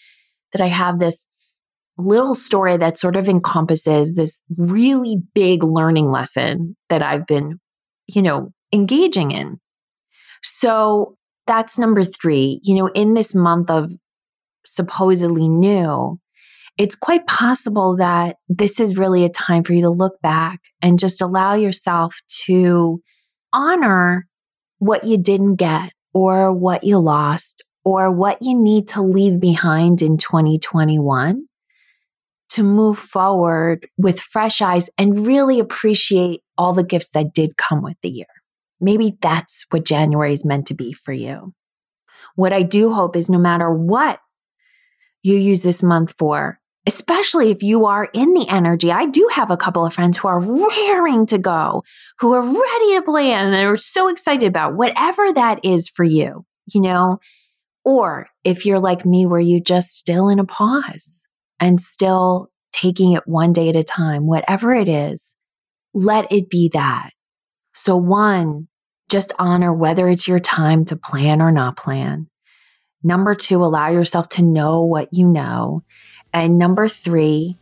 That 0.52 0.62
I 0.62 0.68
have 0.68 0.98
this 0.98 1.28
little 1.96 2.34
story 2.34 2.76
that 2.78 2.98
sort 2.98 3.16
of 3.16 3.30
encompasses 3.30 4.16
this 4.16 4.44
really 4.58 5.18
big 5.36 5.64
learning 5.64 6.10
lesson 6.10 6.76
that 6.88 7.04
I've 7.04 7.28
been, 7.28 7.60
you 8.08 8.24
know, 8.24 8.52
engaging 8.74 9.30
in. 9.30 9.60
So 10.42 11.18
that's 11.46 11.78
number 11.78 12.04
three. 12.04 12.62
You 12.64 12.76
know, 12.76 12.88
in 12.88 13.14
this 13.14 13.36
month 13.36 13.70
of 13.70 13.92
supposedly 14.74 15.50
new, 15.50 16.20
it's 16.78 16.96
quite 16.96 17.28
possible 17.28 17.98
that 17.98 18.38
this 18.48 18.80
is 18.80 18.98
really 18.98 19.26
a 19.26 19.30
time 19.30 19.64
for 19.64 19.74
you 19.74 19.82
to 19.82 19.90
look 19.90 20.22
back 20.22 20.62
and 20.82 20.98
just 20.98 21.22
allow 21.22 21.54
yourself 21.56 22.20
to 22.46 23.02
honor 23.52 24.28
what 24.78 25.04
you 25.04 25.18
didn't 25.18 25.56
get 25.56 25.92
or 26.14 26.54
what 26.54 26.84
you 26.84 26.98
lost 26.98 27.64
or 27.84 28.12
what 28.12 28.38
you 28.42 28.58
need 28.58 28.88
to 28.90 29.02
leave 29.02 29.40
behind 29.40 30.02
in 30.02 30.18
2021 30.18 31.46
to 32.50 32.64
move 32.64 32.98
forward 32.98 33.88
with 33.98 34.20
fresh 34.20 34.62
eyes 34.62 34.90
and 34.98 35.28
really 35.28 35.60
appreciate 35.60 36.42
all 36.58 36.74
the 36.74 36.84
gifts 36.84 37.12
that 37.12 37.34
did 37.34 37.58
come 37.58 37.84
with 37.84 37.98
the 38.02 38.10
year. 38.10 38.26
Maybe 38.82 39.18
that's 39.22 39.66
what 39.70 39.86
January 39.86 40.34
is 40.34 40.46
meant 40.46 40.68
to 40.68 40.74
be 40.74 40.94
for 40.94 41.14
you. 41.14 41.54
What 42.36 42.54
I 42.54 42.64
do 42.64 42.94
hope 42.94 43.16
is 43.16 43.30
no 43.30 43.38
matter 43.38 43.72
what 43.72 44.20
you 45.24 45.36
use 45.36 45.64
this 45.64 45.84
month 45.84 46.14
for, 46.18 46.60
especially 46.88 47.52
if 47.52 47.62
you 47.62 47.86
are 47.86 48.10
in 48.14 48.34
the 48.34 48.48
energy. 48.50 48.92
I 48.92 49.06
do 49.06 49.30
have 49.34 49.52
a 49.52 49.58
couple 49.58 49.86
of 49.86 49.94
friends 49.94 50.18
who 50.18 50.28
are 50.28 50.40
raring 50.40 51.26
to 51.28 51.38
go, 51.38 51.84
who 52.20 52.34
are 52.34 52.42
ready 52.42 52.96
to 52.96 53.02
plan 53.04 53.54
and 53.54 53.68
are 53.68 53.78
so 53.78 54.08
excited 54.08 54.48
about 54.48 54.76
whatever 54.76 55.32
that 55.34 55.64
is 55.64 55.90
for 55.90 56.04
you, 56.04 56.46
you 56.74 56.82
know? 56.82 57.20
Or 57.84 58.28
if 58.44 58.66
you're 58.66 58.80
like 58.80 59.06
me, 59.06 59.26
where 59.26 59.40
you 59.40 59.62
just 59.62 59.92
still 59.92 60.30
in 60.30 60.40
a 60.40 60.46
pause 60.46 61.22
and 61.60 61.80
still 61.80 62.50
taking 62.72 63.14
it 63.14 63.24
one 63.26 63.54
day 63.54 63.70
at 63.70 63.76
a 63.76 63.84
time, 63.84 64.28
whatever 64.28 64.74
it 64.74 64.88
is, 64.88 65.36
let 65.94 66.32
it 66.32 66.50
be 66.50 66.70
that. 66.74 67.12
So, 67.74 67.96
one, 67.98 68.68
just 69.10 69.34
honor 69.40 69.74
whether 69.74 70.08
it's 70.08 70.28
your 70.28 70.40
time 70.40 70.86
to 70.86 70.96
plan 70.96 71.42
or 71.42 71.52
not 71.52 71.78
plan. 71.78 72.29
Number 73.04 73.34
two, 73.34 73.64
allow 73.64 73.90
yourself 73.90 74.30
to 74.30 74.44
know 74.44 74.84
what 74.84 75.14
you 75.14 75.28
know. 75.28 75.84
And 76.34 76.58
number 76.58 76.88
three, 76.88 77.58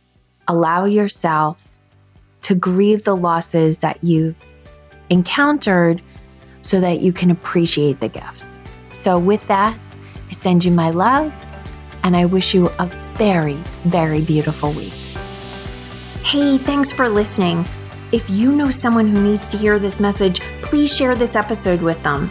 allow 0.46 0.84
yourself 0.84 1.62
to 2.42 2.54
grieve 2.54 3.04
the 3.04 3.16
losses 3.16 3.78
that 3.80 4.02
you've 4.02 4.36
encountered 5.10 6.02
so 6.62 6.80
that 6.80 7.00
you 7.00 7.12
can 7.12 7.30
appreciate 7.30 8.00
the 8.00 8.08
gifts. 8.08 8.58
So, 8.92 9.18
with 9.18 9.46
that, 9.48 9.78
I 10.28 10.32
send 10.32 10.64
you 10.64 10.72
my 10.72 10.90
love 10.90 11.32
and 12.02 12.16
I 12.16 12.24
wish 12.24 12.52
you 12.52 12.68
a 12.78 12.86
very, 13.14 13.54
very 13.84 14.20
beautiful 14.20 14.72
week. 14.72 14.92
Hey, 16.24 16.58
thanks 16.58 16.92
for 16.92 17.08
listening. 17.08 17.64
If 18.12 18.28
you 18.28 18.52
know 18.52 18.70
someone 18.70 19.08
who 19.08 19.22
needs 19.22 19.48
to 19.50 19.58
hear 19.58 19.78
this 19.78 20.00
message, 20.00 20.40
please 20.62 20.94
share 20.94 21.14
this 21.14 21.36
episode 21.36 21.80
with 21.80 22.02
them. 22.02 22.30